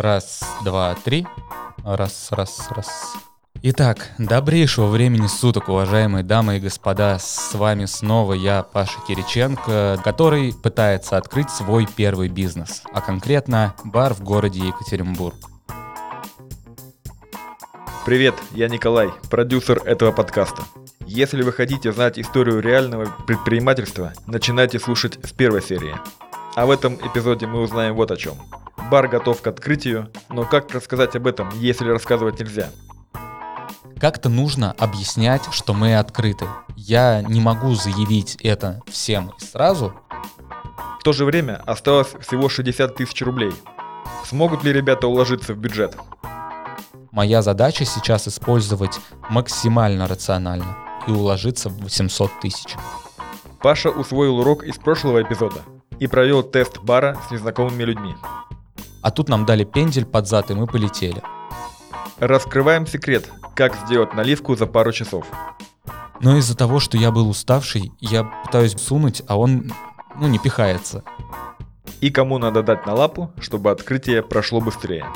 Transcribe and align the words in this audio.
Раз, 0.00 0.40
два, 0.64 0.94
три. 0.94 1.26
Раз, 1.84 2.28
раз, 2.30 2.70
раз. 2.70 3.12
Итак, 3.60 4.12
добрейшего 4.16 4.86
времени 4.86 5.26
суток, 5.26 5.68
уважаемые 5.68 6.24
дамы 6.24 6.56
и 6.56 6.58
господа. 6.60 7.18
С 7.18 7.52
вами 7.52 7.84
снова 7.84 8.32
я, 8.32 8.62
Паша 8.62 8.98
Кириченко, 9.06 10.00
который 10.02 10.54
пытается 10.54 11.18
открыть 11.18 11.50
свой 11.50 11.86
первый 11.86 12.30
бизнес, 12.30 12.82
а 12.94 13.02
конкретно 13.02 13.74
бар 13.84 14.14
в 14.14 14.22
городе 14.22 14.60
Екатеринбург. 14.68 15.36
Привет, 18.06 18.36
я 18.52 18.70
Николай, 18.70 19.10
продюсер 19.28 19.82
этого 19.84 20.12
подкаста. 20.12 20.62
Если 21.04 21.42
вы 21.42 21.52
хотите 21.52 21.92
знать 21.92 22.18
историю 22.18 22.60
реального 22.60 23.04
предпринимательства, 23.26 24.14
начинайте 24.26 24.78
слушать 24.78 25.18
с 25.22 25.32
первой 25.32 25.60
серии. 25.60 25.94
А 26.56 26.64
в 26.64 26.70
этом 26.70 26.94
эпизоде 26.94 27.46
мы 27.46 27.60
узнаем 27.60 27.94
вот 27.94 28.10
о 28.10 28.16
чем. 28.16 28.38
Бар 28.90 29.06
готов 29.06 29.40
к 29.40 29.46
открытию, 29.46 30.10
но 30.30 30.44
как 30.44 30.74
рассказать 30.74 31.14
об 31.14 31.28
этом, 31.28 31.48
если 31.54 31.88
рассказывать 31.88 32.40
нельзя? 32.40 32.70
Как-то 34.00 34.28
нужно 34.28 34.72
объяснять, 34.72 35.42
что 35.52 35.74
мы 35.74 35.96
открыты. 35.96 36.46
Я 36.74 37.22
не 37.22 37.40
могу 37.40 37.76
заявить 37.76 38.36
это 38.42 38.80
всем 38.90 39.32
сразу. 39.38 39.94
В 40.98 41.04
то 41.04 41.12
же 41.12 41.24
время 41.24 41.62
осталось 41.66 42.08
всего 42.20 42.48
60 42.48 42.96
тысяч 42.96 43.22
рублей. 43.22 43.52
Смогут 44.24 44.64
ли 44.64 44.72
ребята 44.72 45.06
уложиться 45.06 45.54
в 45.54 45.58
бюджет? 45.58 45.96
Моя 47.12 47.42
задача 47.42 47.84
сейчас 47.84 48.26
использовать 48.26 48.98
максимально 49.28 50.08
рационально 50.08 50.76
и 51.06 51.12
уложиться 51.12 51.68
в 51.68 51.80
800 51.82 52.40
тысяч. 52.40 52.74
Паша 53.62 53.90
усвоил 53.90 54.38
урок 54.38 54.64
из 54.64 54.78
прошлого 54.78 55.22
эпизода 55.22 55.60
и 56.00 56.08
провел 56.08 56.42
тест 56.42 56.80
бара 56.80 57.16
с 57.28 57.30
незнакомыми 57.30 57.84
людьми. 57.84 58.16
А 59.02 59.10
тут 59.10 59.28
нам 59.28 59.46
дали 59.46 59.64
пендель 59.64 60.04
под 60.04 60.28
зад, 60.28 60.50
и 60.50 60.54
мы 60.54 60.66
полетели. 60.66 61.22
Раскрываем 62.18 62.86
секрет, 62.86 63.30
как 63.54 63.74
сделать 63.86 64.14
наливку 64.14 64.54
за 64.56 64.66
пару 64.66 64.92
часов. 64.92 65.26
Но 66.20 66.36
из-за 66.36 66.56
того, 66.56 66.80
что 66.80 66.98
я 66.98 67.10
был 67.10 67.28
уставший, 67.30 67.92
я 67.98 68.24
пытаюсь 68.44 68.78
сунуть, 68.78 69.22
а 69.26 69.38
он, 69.38 69.72
ну, 70.16 70.28
не 70.28 70.38
пихается. 70.38 71.02
И 72.02 72.10
кому 72.10 72.38
надо 72.38 72.62
дать 72.62 72.86
на 72.86 72.94
лапу, 72.94 73.32
чтобы 73.40 73.70
открытие 73.70 74.22
прошло 74.22 74.60
быстрее. 74.60 75.06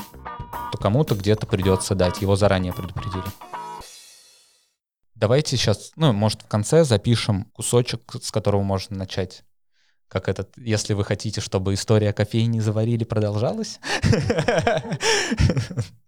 То 0.72 0.78
кому-то 0.78 1.14
где-то 1.14 1.46
придется 1.46 1.94
дать, 1.94 2.22
его 2.22 2.36
заранее 2.36 2.72
предупредили. 2.72 3.24
Давайте 5.14 5.56
сейчас, 5.56 5.92
ну, 5.96 6.12
может, 6.12 6.42
в 6.42 6.48
конце 6.48 6.84
запишем 6.84 7.44
кусочек, 7.52 8.00
с 8.20 8.30
которого 8.30 8.62
можно 8.62 8.96
начать 8.96 9.44
как 10.08 10.28
этот, 10.28 10.52
если 10.56 10.94
вы 10.94 11.04
хотите, 11.04 11.40
чтобы 11.40 11.74
история 11.74 12.12
кофейни 12.12 12.60
заварили, 12.60 13.04
продолжалась. 13.04 13.80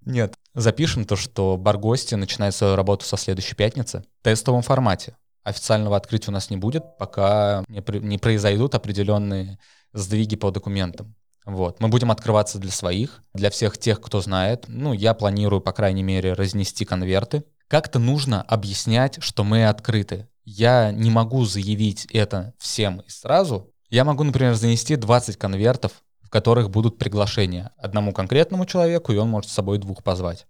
Нет. 0.04 0.34
Запишем 0.54 1.04
то, 1.04 1.16
что 1.16 1.56
бар 1.56 1.78
гости 1.78 2.14
начинает 2.14 2.54
свою 2.54 2.76
работу 2.76 3.04
со 3.04 3.16
следующей 3.16 3.54
пятницы 3.54 4.04
в 4.20 4.24
тестовом 4.24 4.62
формате. 4.62 5.16
Официального 5.42 5.96
открытия 5.96 6.30
у 6.30 6.34
нас 6.34 6.50
не 6.50 6.56
будет, 6.56 6.98
пока 6.98 7.64
не, 7.68 7.82
не 8.00 8.18
произойдут 8.18 8.74
определенные 8.74 9.58
сдвиги 9.92 10.36
по 10.36 10.50
документам. 10.50 11.14
Вот. 11.44 11.80
Мы 11.80 11.88
будем 11.88 12.10
открываться 12.10 12.58
для 12.58 12.72
своих, 12.72 13.22
для 13.32 13.50
всех 13.50 13.78
тех, 13.78 14.00
кто 14.00 14.20
знает. 14.20 14.64
Ну, 14.66 14.92
я 14.92 15.14
планирую, 15.14 15.60
по 15.60 15.72
крайней 15.72 16.02
мере, 16.02 16.32
разнести 16.32 16.84
конверты. 16.84 17.44
Как-то 17.68 17.98
нужно 17.98 18.42
объяснять, 18.42 19.22
что 19.22 19.44
мы 19.44 19.66
открыты. 19.66 20.28
Я 20.44 20.92
не 20.92 21.10
могу 21.10 21.44
заявить 21.44 22.06
это 22.06 22.54
всем 22.58 23.00
и 23.00 23.10
сразу, 23.10 23.72
я 23.90 24.04
могу, 24.04 24.24
например, 24.24 24.54
занести 24.54 24.96
20 24.96 25.36
конвертов, 25.36 26.02
в 26.22 26.30
которых 26.30 26.70
будут 26.70 26.98
приглашения 26.98 27.72
одному 27.76 28.12
конкретному 28.12 28.66
человеку, 28.66 29.12
и 29.12 29.16
он 29.16 29.28
может 29.28 29.50
с 29.50 29.54
собой 29.54 29.78
двух 29.78 30.02
позвать. 30.02 30.46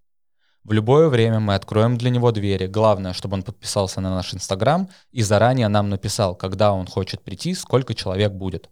В 0.65 0.73
любое 0.73 1.09
время 1.09 1.39
мы 1.39 1.55
откроем 1.55 1.97
для 1.97 2.11
него 2.11 2.33
двери. 2.33 2.67
Главное, 2.67 3.13
чтобы 3.13 3.35
он 3.35 3.45
подписался 3.45 4.01
на 4.01 4.11
наш 4.11 4.35
Инстаграм 4.35 4.89
и 5.13 5.23
заранее 5.23 5.69
нам 5.69 5.91
написал, 5.91 6.35
когда 6.35 6.73
он 6.73 6.87
хочет 6.87 7.23
прийти, 7.23 7.55
сколько 7.55 7.95
человек 7.95 8.33
будет. 8.33 8.69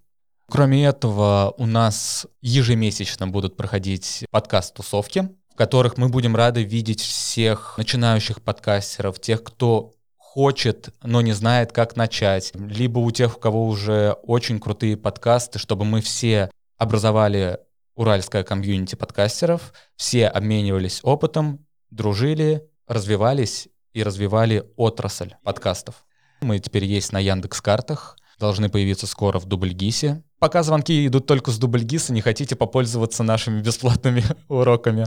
Кроме 0.50 0.84
этого, 0.86 1.54
у 1.56 1.66
нас 1.66 2.26
ежемесячно 2.42 3.28
будут 3.28 3.56
проходить 3.56 4.24
подкаст-тусовки, 4.30 5.28
в 5.52 5.56
которых 5.56 5.96
мы 5.96 6.08
будем 6.08 6.34
рады 6.34 6.64
видеть 6.64 7.00
всех 7.00 7.76
начинающих 7.78 8.42
подкастеров, 8.42 9.20
тех, 9.20 9.44
кто 9.44 9.92
хочет, 10.34 10.88
но 11.00 11.20
не 11.20 11.32
знает, 11.32 11.70
как 11.70 11.94
начать, 11.94 12.50
либо 12.56 12.98
у 12.98 13.12
тех, 13.12 13.36
у 13.36 13.40
кого 13.40 13.68
уже 13.68 14.16
очень 14.24 14.58
крутые 14.58 14.96
подкасты, 14.96 15.60
чтобы 15.60 15.84
мы 15.84 16.00
все 16.00 16.50
образовали 16.76 17.60
уральское 17.94 18.42
комьюнити 18.42 18.96
подкастеров, 18.96 19.72
все 19.94 20.26
обменивались 20.26 20.98
опытом, 21.04 21.64
дружили, 21.90 22.68
развивались 22.88 23.68
и 23.92 24.02
развивали 24.02 24.68
отрасль 24.74 25.36
подкастов. 25.44 26.04
Мы 26.40 26.58
теперь 26.58 26.84
есть 26.84 27.12
на 27.12 27.20
Яндекс 27.20 27.60
Картах, 27.60 28.16
должны 28.40 28.68
появиться 28.68 29.06
скоро 29.06 29.38
в 29.38 29.44
Дубльгисе. 29.44 30.24
Пока 30.40 30.64
звонки 30.64 31.06
идут 31.06 31.26
только 31.26 31.52
с 31.52 31.58
Дубльгиса, 31.58 32.12
не 32.12 32.22
хотите 32.22 32.56
попользоваться 32.56 33.22
нашими 33.22 33.62
бесплатными 33.62 34.24
уроками. 34.48 35.06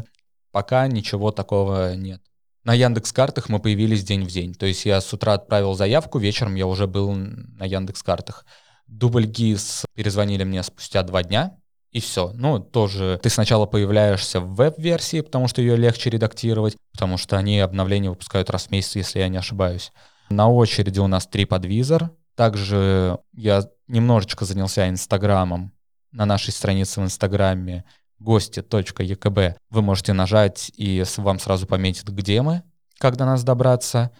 Пока 0.53 0.87
ничего 0.87 1.31
такого 1.31 1.95
нет. 1.95 2.21
На 2.67 2.73
Яндекс 2.73 3.13
Картах 3.13 3.47
мы 3.47 3.59
появились 3.59 4.03
день 4.03 4.25
в 4.25 4.27
день. 4.27 4.53
То 4.53 4.65
есть 4.65 4.85
я 4.85 4.99
с 4.99 5.13
утра 5.13 5.35
отправил 5.35 5.73
заявку, 5.73 6.19
вечером 6.19 6.55
я 6.55 6.67
уже 6.67 6.85
был 6.85 7.13
на 7.13 7.63
Яндекс 7.63 8.03
Картах. 8.03 8.45
Дубль 8.87 9.25
ГИС 9.25 9.85
перезвонили 9.93 10.43
мне 10.43 10.61
спустя 10.63 11.03
два 11.03 11.23
дня, 11.23 11.55
и 11.93 12.01
все. 12.01 12.33
Ну, 12.33 12.59
тоже 12.59 13.21
ты 13.23 13.29
сначала 13.29 13.67
появляешься 13.67 14.41
в 14.41 14.55
веб-версии, 14.55 15.21
потому 15.21 15.47
что 15.47 15.61
ее 15.61 15.77
легче 15.77 16.09
редактировать, 16.09 16.75
потому 16.91 17.15
что 17.15 17.37
они 17.37 17.57
обновления 17.61 18.09
выпускают 18.09 18.49
раз 18.49 18.67
в 18.67 18.71
месяц, 18.71 18.97
если 18.97 19.19
я 19.19 19.29
не 19.29 19.37
ошибаюсь. 19.37 19.93
На 20.29 20.49
очереди 20.49 20.99
у 20.99 21.07
нас 21.07 21.25
TripAdvisor. 21.31 22.09
Также 22.35 23.17
я 23.31 23.63
немножечко 23.87 24.43
занялся 24.43 24.89
Инстаграмом. 24.89 25.71
На 26.11 26.25
нашей 26.25 26.51
странице 26.51 26.99
в 26.99 27.05
Инстаграме 27.05 27.85
гости.екб 28.19 29.39
вы 29.69 29.81
можете 29.81 30.13
нажать, 30.13 30.71
и 30.75 31.03
вам 31.17 31.39
сразу 31.39 31.67
пометит, 31.67 32.09
где 32.09 32.41
мы, 32.41 32.63
как 32.99 33.17
до 33.17 33.25
нас 33.25 33.43
добраться. 33.43 34.11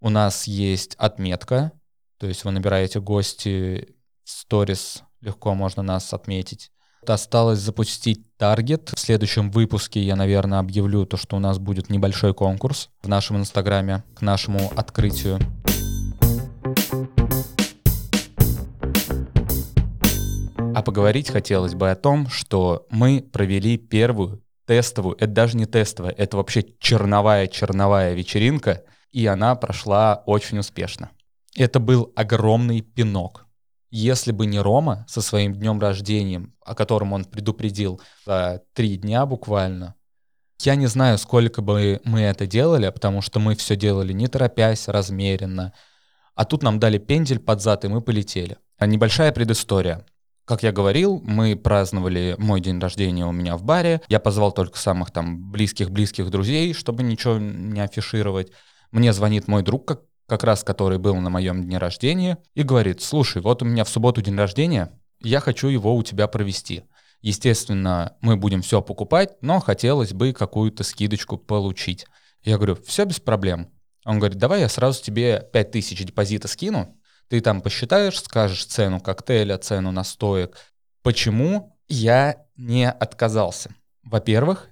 У 0.00 0.08
нас 0.08 0.44
есть 0.46 0.94
отметка, 0.96 1.72
то 2.18 2.26
есть 2.26 2.44
вы 2.44 2.50
набираете 2.50 3.00
гости, 3.00 3.96
сторис, 4.24 5.02
легко 5.20 5.54
можно 5.54 5.82
нас 5.82 6.12
отметить. 6.12 6.70
Осталось 7.06 7.58
запустить 7.58 8.36
таргет. 8.36 8.92
В 8.94 8.98
следующем 8.98 9.50
выпуске 9.50 10.00
я, 10.00 10.14
наверное, 10.14 10.60
объявлю 10.60 11.04
то, 11.04 11.16
что 11.16 11.36
у 11.36 11.40
нас 11.40 11.58
будет 11.58 11.90
небольшой 11.90 12.32
конкурс 12.32 12.90
в 13.02 13.08
нашем 13.08 13.38
инстаграме 13.38 14.04
к 14.14 14.22
нашему 14.22 14.70
открытию. 14.76 15.40
А 20.74 20.82
поговорить 20.82 21.30
хотелось 21.30 21.74
бы 21.74 21.90
о 21.90 21.96
том, 21.96 22.28
что 22.28 22.86
мы 22.90 23.22
провели 23.22 23.76
первую 23.76 24.42
тестовую, 24.66 25.16
это 25.16 25.28
даже 25.28 25.56
не 25.56 25.66
тестовая, 25.66 26.12
это 26.12 26.36
вообще 26.36 26.64
черновая-черновая 26.78 28.14
вечеринка, 28.14 28.84
и 29.10 29.26
она 29.26 29.54
прошла 29.54 30.22
очень 30.26 30.58
успешно. 30.58 31.10
Это 31.56 31.80
был 31.80 32.12
огромный 32.16 32.80
пинок. 32.80 33.46
Если 33.90 34.32
бы 34.32 34.46
не 34.46 34.58
Рома 34.58 35.04
со 35.08 35.20
своим 35.20 35.54
днем 35.54 35.78
рождения, 35.78 36.48
о 36.64 36.74
котором 36.74 37.12
он 37.12 37.26
предупредил 37.26 38.00
за 38.24 38.62
три 38.72 38.96
дня 38.96 39.26
буквально, 39.26 39.94
я 40.62 40.76
не 40.76 40.86
знаю, 40.86 41.18
сколько 41.18 41.60
бы 41.60 42.00
мы 42.04 42.20
это 42.20 42.46
делали, 42.46 42.88
потому 42.88 43.20
что 43.20 43.40
мы 43.40 43.56
все 43.56 43.76
делали 43.76 44.12
не 44.12 44.28
торопясь, 44.28 44.88
размеренно. 44.88 45.74
А 46.34 46.44
тут 46.44 46.62
нам 46.62 46.78
дали 46.78 46.98
пендель 46.98 47.40
под 47.40 47.60
зад, 47.60 47.84
и 47.84 47.88
мы 47.88 48.00
полетели. 48.00 48.56
А 48.78 48.86
небольшая 48.86 49.32
предыстория. 49.32 50.06
Как 50.44 50.64
я 50.64 50.72
говорил, 50.72 51.20
мы 51.24 51.54
праздновали 51.54 52.34
мой 52.38 52.60
день 52.60 52.80
рождения 52.80 53.24
у 53.24 53.32
меня 53.32 53.56
в 53.56 53.62
баре. 53.62 54.00
Я 54.08 54.18
позвал 54.18 54.50
только 54.52 54.76
самых 54.76 55.12
там 55.12 55.50
близких-близких 55.52 56.30
друзей, 56.30 56.74
чтобы 56.74 57.04
ничего 57.04 57.38
не 57.38 57.80
афишировать. 57.80 58.50
Мне 58.90 59.12
звонит 59.12 59.46
мой 59.46 59.62
друг, 59.62 59.86
как, 59.86 60.02
как 60.26 60.42
раз 60.42 60.64
который 60.64 60.98
был 60.98 61.14
на 61.16 61.30
моем 61.30 61.62
дне 61.62 61.78
рождения, 61.78 62.38
и 62.54 62.64
говорит, 62.64 63.02
слушай, 63.02 63.40
вот 63.40 63.62
у 63.62 63.64
меня 63.64 63.84
в 63.84 63.88
субботу 63.88 64.20
день 64.20 64.36
рождения, 64.36 64.98
я 65.20 65.38
хочу 65.38 65.68
его 65.68 65.94
у 65.94 66.02
тебя 66.02 66.26
провести. 66.26 66.84
Естественно, 67.20 68.16
мы 68.20 68.36
будем 68.36 68.62
все 68.62 68.82
покупать, 68.82 69.36
но 69.42 69.60
хотелось 69.60 70.12
бы 70.12 70.32
какую-то 70.32 70.82
скидочку 70.82 71.38
получить. 71.38 72.06
Я 72.42 72.56
говорю, 72.56 72.76
все 72.84 73.04
без 73.04 73.20
проблем. 73.20 73.70
Он 74.04 74.18
говорит, 74.18 74.38
давай 74.38 74.60
я 74.60 74.68
сразу 74.68 75.00
тебе 75.00 75.48
5000 75.52 76.04
депозита 76.04 76.48
скину, 76.48 76.98
ты 77.32 77.40
там 77.40 77.62
посчитаешь, 77.62 78.20
скажешь 78.20 78.66
цену 78.66 79.00
коктейля, 79.00 79.56
цену 79.56 79.90
настоек. 79.90 80.58
Почему 81.02 81.78
я 81.88 82.44
не 82.56 82.90
отказался? 82.90 83.74
Во-первых, 84.02 84.68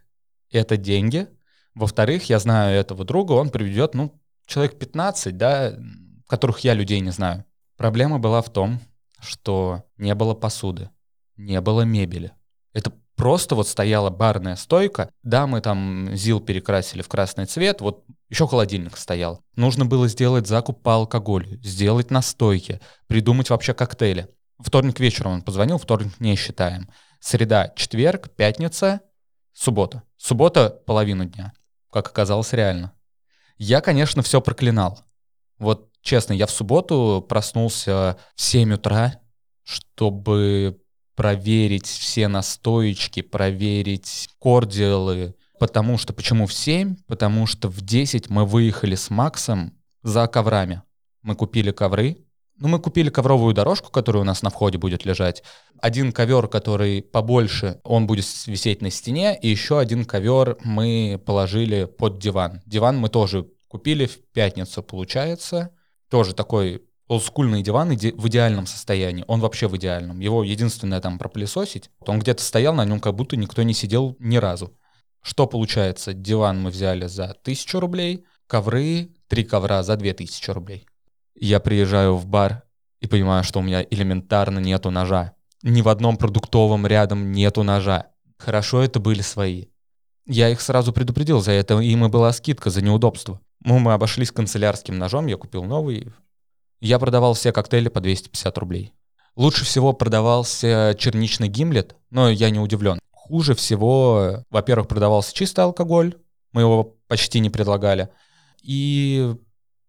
это 0.51 0.77
деньги. 0.77 1.27
Во-вторых, 1.75 2.29
я 2.29 2.39
знаю 2.39 2.79
этого 2.79 3.07
друга, 3.07 3.33
он 3.33 3.49
приведет, 3.49 3.95
ну, 3.95 4.21
человек 4.45 4.79
15, 4.79 5.39
да, 5.39 5.73
которых 6.29 6.59
я 6.59 6.75
людей 6.75 7.01
не 7.01 7.13
знаю. 7.13 7.47
Проблема 7.79 8.19
была 8.19 8.43
в 8.43 8.51
том, 8.51 8.79
что 9.21 9.85
не 9.97 10.15
было 10.15 10.35
посуды, 10.35 10.91
не 11.39 11.63
было 11.63 11.81
мебели. 11.81 12.33
Это 12.75 12.93
Просто 13.21 13.55
вот 13.55 13.69
стояла 13.69 14.09
барная 14.09 14.57
стойка, 14.57 15.11
да, 15.23 15.47
мы 15.47 15.61
там 15.61 16.09
ЗИЛ 16.17 16.41
перекрасили 16.41 17.03
в 17.03 17.09
красный 17.09 17.45
цвет, 17.45 17.83
вот 17.83 18.03
еще 18.31 18.47
холодильник 18.47 18.97
стоял. 18.97 19.45
Нужно 19.57 19.85
было 19.85 20.09
сделать 20.09 20.47
закуп 20.47 20.83
по 20.83 20.95
алкоголю, 20.95 21.61
сделать 21.63 22.11
настойки, 22.11 22.81
придумать 23.09 23.51
вообще 23.51 23.75
коктейли. 23.75 24.29
Вторник 24.59 25.01
вечером 25.01 25.33
он 25.33 25.43
позвонил, 25.43 25.79
вторник 25.79 26.19
не 26.21 26.37
считаем. 26.37 26.89
Среда, 27.19 27.73
четверг, 27.77 28.31
пятница, 28.31 29.01
суббота. 29.53 30.05
Суббота— 30.17 30.71
половину 30.87 31.25
дня. 31.25 31.53
Как 31.91 32.07
оказалось, 32.07 32.53
реально. 32.53 32.93
Я, 33.59 33.81
конечно, 33.81 34.23
все 34.23 34.41
проклинал. 34.41 35.01
Вот 35.59 35.91
честно, 36.01 36.33
я 36.33 36.47
в 36.47 36.51
субботу 36.51 37.25
проснулся 37.29 38.17
в 38.37 38.41
7 38.41 38.75
утра, 38.75 39.21
чтобы 39.65 40.81
проверить 41.15 41.87
все 41.87 42.29
настоечки, 42.29 43.23
проверить 43.23 44.31
кордиалы. 44.41 45.35
Потому 45.61 45.99
что, 45.99 46.15
почему 46.15 46.47
в 46.47 46.55
7? 46.55 46.97
Потому 47.07 47.47
что 47.47 47.69
в 47.69 47.83
10 47.83 48.31
мы 48.31 48.47
выехали 48.47 48.95
с 48.95 49.11
Максом 49.11 49.75
за 50.03 50.27
коврами. 50.27 50.83
Мы 51.23 51.37
купили 51.37 51.71
ковры, 51.71 52.17
ну, 52.57 52.69
мы 52.69 52.79
купили 52.79 53.11
ковровую 53.11 53.55
дорожку, 53.55 53.91
которая 53.91 54.23
у 54.23 54.27
нас 54.27 54.43
на 54.43 54.49
входе 54.49 54.79
будет 54.79 55.05
лежать. 55.05 55.43
Один 55.81 56.13
ковер, 56.13 56.49
который 56.49 57.03
побольше, 57.03 57.81
он 57.85 58.07
будет 58.07 58.27
висеть 58.47 58.81
на 58.81 58.91
стене, 58.91 59.39
и 59.41 59.49
еще 59.49 59.79
один 59.79 60.07
ковер 60.07 60.57
мы 60.65 61.21
положили 61.27 61.85
под 61.85 62.19
диван. 62.19 62.63
Диван 62.65 62.99
мы 62.99 63.11
тоже 63.11 63.47
купили 63.69 64.07
в 64.07 64.19
пятницу, 64.33 64.83
получается. 64.83 65.71
Тоже 66.11 66.35
такой 66.35 66.83
олдскульный 67.07 67.63
диван 67.63 67.91
в 67.91 68.29
идеальном 68.29 68.67
состоянии. 68.67 69.25
Он 69.27 69.41
вообще 69.41 69.69
в 69.69 69.77
идеальном. 69.77 70.21
Его 70.21 70.43
единственное 70.43 71.01
там 71.01 71.19
пропылесосить. 71.19 71.91
Он 72.01 72.19
где-то 72.19 72.43
стоял, 72.43 72.75
на 72.75 72.85
нем 72.85 73.01
как 73.01 73.15
будто 73.15 73.37
никто 73.37 73.63
не 73.63 73.75
сидел 73.75 74.17
ни 74.21 74.37
разу. 74.37 74.75
Что 75.23 75.47
получается? 75.47 76.13
Диван 76.13 76.61
мы 76.61 76.71
взяли 76.71 77.07
за 77.07 77.35
тысячу 77.43 77.81
рублей, 77.81 78.25
ковры, 78.47 79.11
три 79.29 79.45
ковра 79.45 79.83
за 79.83 79.97
две 79.97 80.15
тысячи 80.15 80.51
рублей. 80.51 80.87
Я 81.35 81.61
приезжаю 81.61 82.17
в 82.17 82.27
бар 82.27 82.65
и 83.01 83.07
понимаю, 83.07 83.45
что 83.45 83.61
у 83.61 83.63
меня 83.63 83.85
элементарно 83.91 84.59
нету 84.59 84.91
ножа. 84.91 85.35
Ни 85.63 85.83
в 85.83 85.89
одном 85.89 86.17
продуктовом 86.17 86.87
рядом 86.87 87.33
нету 87.33 87.63
ножа. 87.63 88.07
Хорошо, 88.39 88.83
это 88.83 89.01
были 89.01 89.21
свои. 89.21 89.67
Я 90.27 90.49
их 90.49 90.61
сразу 90.61 90.93
предупредил 90.93 91.41
за 91.41 91.53
это, 91.53 91.79
им 91.79 92.05
и 92.05 92.09
была 92.09 92.33
скидка 92.33 92.71
за 92.71 92.83
неудобство. 92.83 93.41
Ну, 93.63 93.79
мы 93.79 93.93
обошлись 93.93 94.31
канцелярским 94.31 94.97
ножом, 94.97 95.27
я 95.27 95.37
купил 95.37 95.65
новый, 95.65 96.13
я 96.81 96.99
продавал 96.99 97.35
все 97.35 97.53
коктейли 97.53 97.89
по 97.89 98.01
250 98.01 98.57
рублей. 98.59 98.95
Лучше 99.37 99.65
всего 99.65 99.93
продавался 99.93 100.97
черничный 100.99 101.49
гимлет, 101.49 101.95
но 102.11 102.31
я 102.31 102.51
не 102.51 102.59
удивлен. 102.59 102.99
Хуже 103.31 103.55
всего, 103.55 104.45
во-первых, 104.51 104.89
продавался 104.89 105.33
чистый 105.33 105.61
алкоголь, 105.61 106.17
мы 106.51 106.63
его 106.63 106.97
почти 107.07 107.39
не 107.39 107.49
предлагали, 107.49 108.09
и 108.61 109.37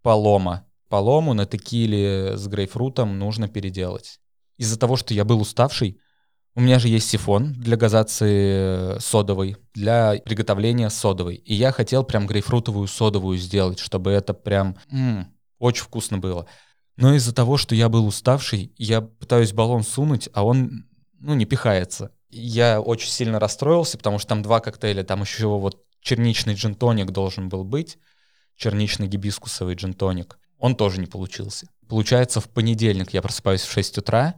полома. 0.03 0.67
Полому 0.89 1.33
на 1.33 1.47
текиле 1.47 2.37
с 2.37 2.47
грейпфрутом 2.47 3.17
нужно 3.17 3.47
переделать. 3.47 4.19
Из-за 4.57 4.77
того, 4.77 4.95
что 4.95 5.15
я 5.15 5.25
был 5.25 5.41
уставший, 5.41 5.99
у 6.53 6.61
меня 6.61 6.77
же 6.77 6.87
есть 6.87 7.09
сифон 7.09 7.53
для 7.53 7.77
газации 7.77 8.99
содовой, 8.99 9.57
для 9.73 10.21
приготовления 10.23 10.91
содовой. 10.91 11.37
И 11.37 11.55
я 11.55 11.71
хотел 11.71 12.03
прям 12.03 12.27
грейпфрутовую 12.27 12.87
содовую 12.87 13.39
сделать, 13.39 13.79
чтобы 13.79 14.11
это 14.11 14.35
прям 14.35 14.77
м-м, 14.91 15.33
очень 15.57 15.85
вкусно 15.85 16.19
было. 16.19 16.45
Но 16.95 17.15
из-за 17.15 17.33
того, 17.33 17.57
что 17.57 17.73
я 17.73 17.89
был 17.89 18.05
уставший, 18.05 18.71
я 18.77 19.01
пытаюсь 19.01 19.51
баллон 19.51 19.81
сунуть, 19.81 20.29
а 20.31 20.45
он, 20.45 20.85
ну, 21.17 21.33
не 21.33 21.45
пихается. 21.45 22.11
Я 22.31 22.81
очень 22.81 23.09
сильно 23.09 23.39
расстроился, 23.39 23.97
потому 23.97 24.19
что 24.19 24.29
там 24.29 24.41
два 24.41 24.59
коктейля, 24.59 25.03
там 25.03 25.21
еще 25.21 25.47
вот 25.47 25.83
черничный 26.01 26.53
джинтоник 26.53 27.11
должен 27.11 27.49
был 27.49 27.63
быть, 27.63 27.97
черничный 28.55 29.07
гибискусовый 29.07 29.75
джинтоник. 29.75 30.37
Он 30.57 30.75
тоже 30.75 30.99
не 30.99 31.07
получился. 31.07 31.67
Получается, 31.87 32.39
в 32.39 32.49
понедельник 32.49 33.13
я 33.13 33.21
просыпаюсь 33.21 33.61
в 33.61 33.71
6 33.71 33.97
утра, 33.97 34.35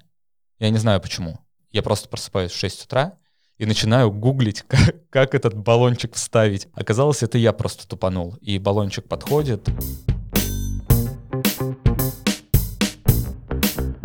я 0.60 0.70
не 0.70 0.78
знаю 0.78 1.02
почему. 1.02 1.40
Я 1.72 1.84
просто 1.84 2.08
просыпаюсь 2.10 2.52
в 2.52 2.58
6 2.58 2.86
утра 2.86 3.18
и 3.58 3.66
начинаю 3.66 4.12
гуглить, 4.12 4.62
как, 4.68 5.10
как 5.10 5.36
этот 5.36 5.56
баллончик 5.56 6.16
вставить. 6.16 6.68
Оказалось, 6.74 7.24
это 7.24 7.38
я 7.38 7.54
просто 7.54 7.88
тупанул. 7.88 8.36
И 8.42 8.58
баллончик 8.60 9.08
подходит. 9.08 9.70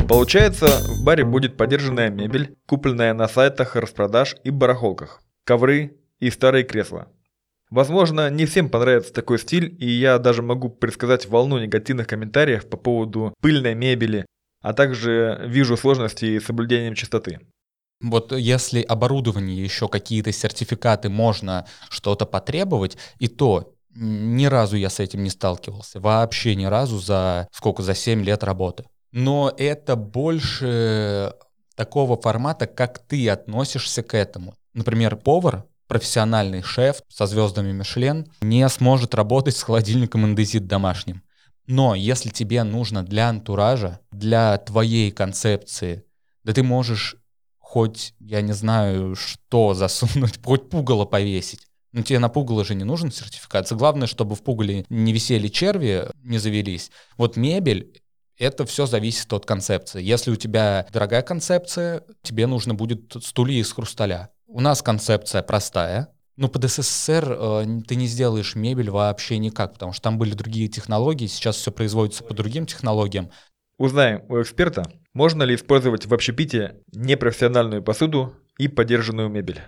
Получается, 0.09 0.69
в 0.89 1.05
баре 1.05 1.23
будет 1.23 1.59
подержанная 1.59 2.09
мебель, 2.09 2.57
купленная 2.67 3.13
на 3.13 3.29
сайтах 3.29 3.77
распродаж 3.77 4.37
и 4.43 4.49
барахолках, 4.49 5.21
ковры 5.45 5.99
и 6.19 6.31
старые 6.31 6.65
кресла. 6.65 7.09
Возможно, 7.69 8.31
не 8.31 8.47
всем 8.47 8.71
понравится 8.71 9.13
такой 9.13 9.39
стиль, 9.39 9.77
и 9.79 9.87
я 9.87 10.19
даже 10.19 10.41
могу 10.41 10.71
предсказать 10.71 11.27
волну 11.27 11.59
негативных 11.59 12.07
комментариев 12.07 12.67
по 12.71 12.79
поводу 12.79 13.35
пыльной 13.43 13.75
мебели, 13.75 14.25
а 14.63 14.73
также 14.73 15.43
вижу 15.45 15.77
сложности 15.77 16.39
с 16.39 16.47
соблюдением 16.47 16.95
чистоты. 16.95 17.41
Вот 18.01 18.33
если 18.33 18.81
оборудование 18.81 19.63
еще 19.63 19.89
какие-то 19.89 20.33
сертификаты 20.33 21.11
можно 21.11 21.67
что-то 21.91 22.25
потребовать, 22.25 22.97
и 23.19 23.29
то 23.29 23.75
ни 23.95 24.47
разу 24.47 24.77
я 24.77 24.89
с 24.89 25.01
этим 25.01 25.23
не 25.23 25.29
сталкивался. 25.29 26.01
Вообще 26.01 26.55
ни 26.55 26.65
разу 26.65 26.99
за 26.99 27.47
сколько, 27.53 27.83
за 27.83 27.95
7 27.95 28.25
лет 28.25 28.43
работы 28.43 28.87
но 29.13 29.53
это 29.57 29.97
больше 29.97 31.35
такого 31.75 32.21
формата, 32.21 32.67
как 32.67 32.99
ты 32.99 33.29
относишься 33.29 34.03
к 34.03 34.15
этому. 34.15 34.55
Например, 34.75 35.17
повар, 35.17 35.65
профессиональный 35.87 36.63
шеф 36.63 37.03
со 37.09 37.27
звездами 37.27 37.73
Мишлен 37.73 38.31
не 38.41 38.69
сможет 38.69 39.15
работать 39.15 39.57
с 39.57 39.63
холодильником 39.63 40.27
индезит 40.27 40.67
домашним. 40.67 41.23
Но 41.67 41.95
если 41.95 42.31
тебе 42.31 42.63
нужно 42.65 43.03
для 43.03 43.29
антуража, 43.29 44.01
для 44.11 44.57
твоей 44.59 45.11
концепции, 45.11 46.05
да 46.43 46.53
ты 46.53 46.63
можешь 46.63 47.17
хоть, 47.59 48.15
я 48.19 48.41
не 48.41 48.53
знаю, 48.53 49.15
что 49.15 49.75
засунуть, 49.75 50.41
хоть 50.45 50.71
пугало 50.71 51.05
повесить. 51.05 51.67
Но 51.93 52.03
тебе 52.03 52.19
на 52.19 52.29
пугало 52.29 52.65
же 52.65 52.75
не 52.75 52.85
нужен 52.85 53.13
сертификат. 53.13 53.71
Главное, 53.73 54.07
чтобы 54.07 54.35
в 54.35 54.43
пугале 54.43 54.85
не 54.89 55.13
висели 55.13 55.49
черви, 55.49 56.09
не 56.23 56.39
завелись. 56.39 56.91
Вот 57.17 57.37
мебель 57.37 58.01
это 58.39 58.65
все 58.65 58.87
зависит 58.87 59.33
от 59.33 59.47
концепции. 59.47 60.03
Если 60.03 60.31
у 60.31 60.37
тебя 60.37 60.87
дорогая 60.93 61.23
концепция, 61.23 62.05
тебе 62.23 62.47
нужно 62.47 62.75
будет 62.75 63.17
стулья 63.23 63.61
из 63.61 63.73
хрусталя. 63.73 64.31
У 64.47 64.61
нас 64.61 64.83
концепция 64.83 65.43
простая, 65.43 66.09
ну, 66.39 66.49
под 66.49 66.71
СССР 66.71 67.37
э, 67.37 67.65
ты 67.89 67.97
не 67.97 68.07
сделаешь 68.07 68.55
мебель 68.55 68.91
вообще 68.91 69.39
никак, 69.39 69.73
потому 69.73 69.93
что 69.93 70.03
там 70.03 70.19
были 70.19 70.35
другие 70.35 70.69
технологии, 70.69 71.27
сейчас 71.27 71.57
все 71.57 71.73
производится 71.73 72.23
по 72.23 72.33
другим 72.33 72.65
технологиям. 72.65 73.31
Узнаем 73.77 74.23
у 74.29 74.41
эксперта, 74.41 74.85
можно 75.15 75.43
ли 75.43 75.57
использовать 75.57 76.07
в 76.07 76.15
общепите 76.15 76.77
непрофессиональную 76.93 77.83
посуду 77.83 78.37
и 78.57 78.69
подержанную 78.69 79.29
мебель. 79.29 79.61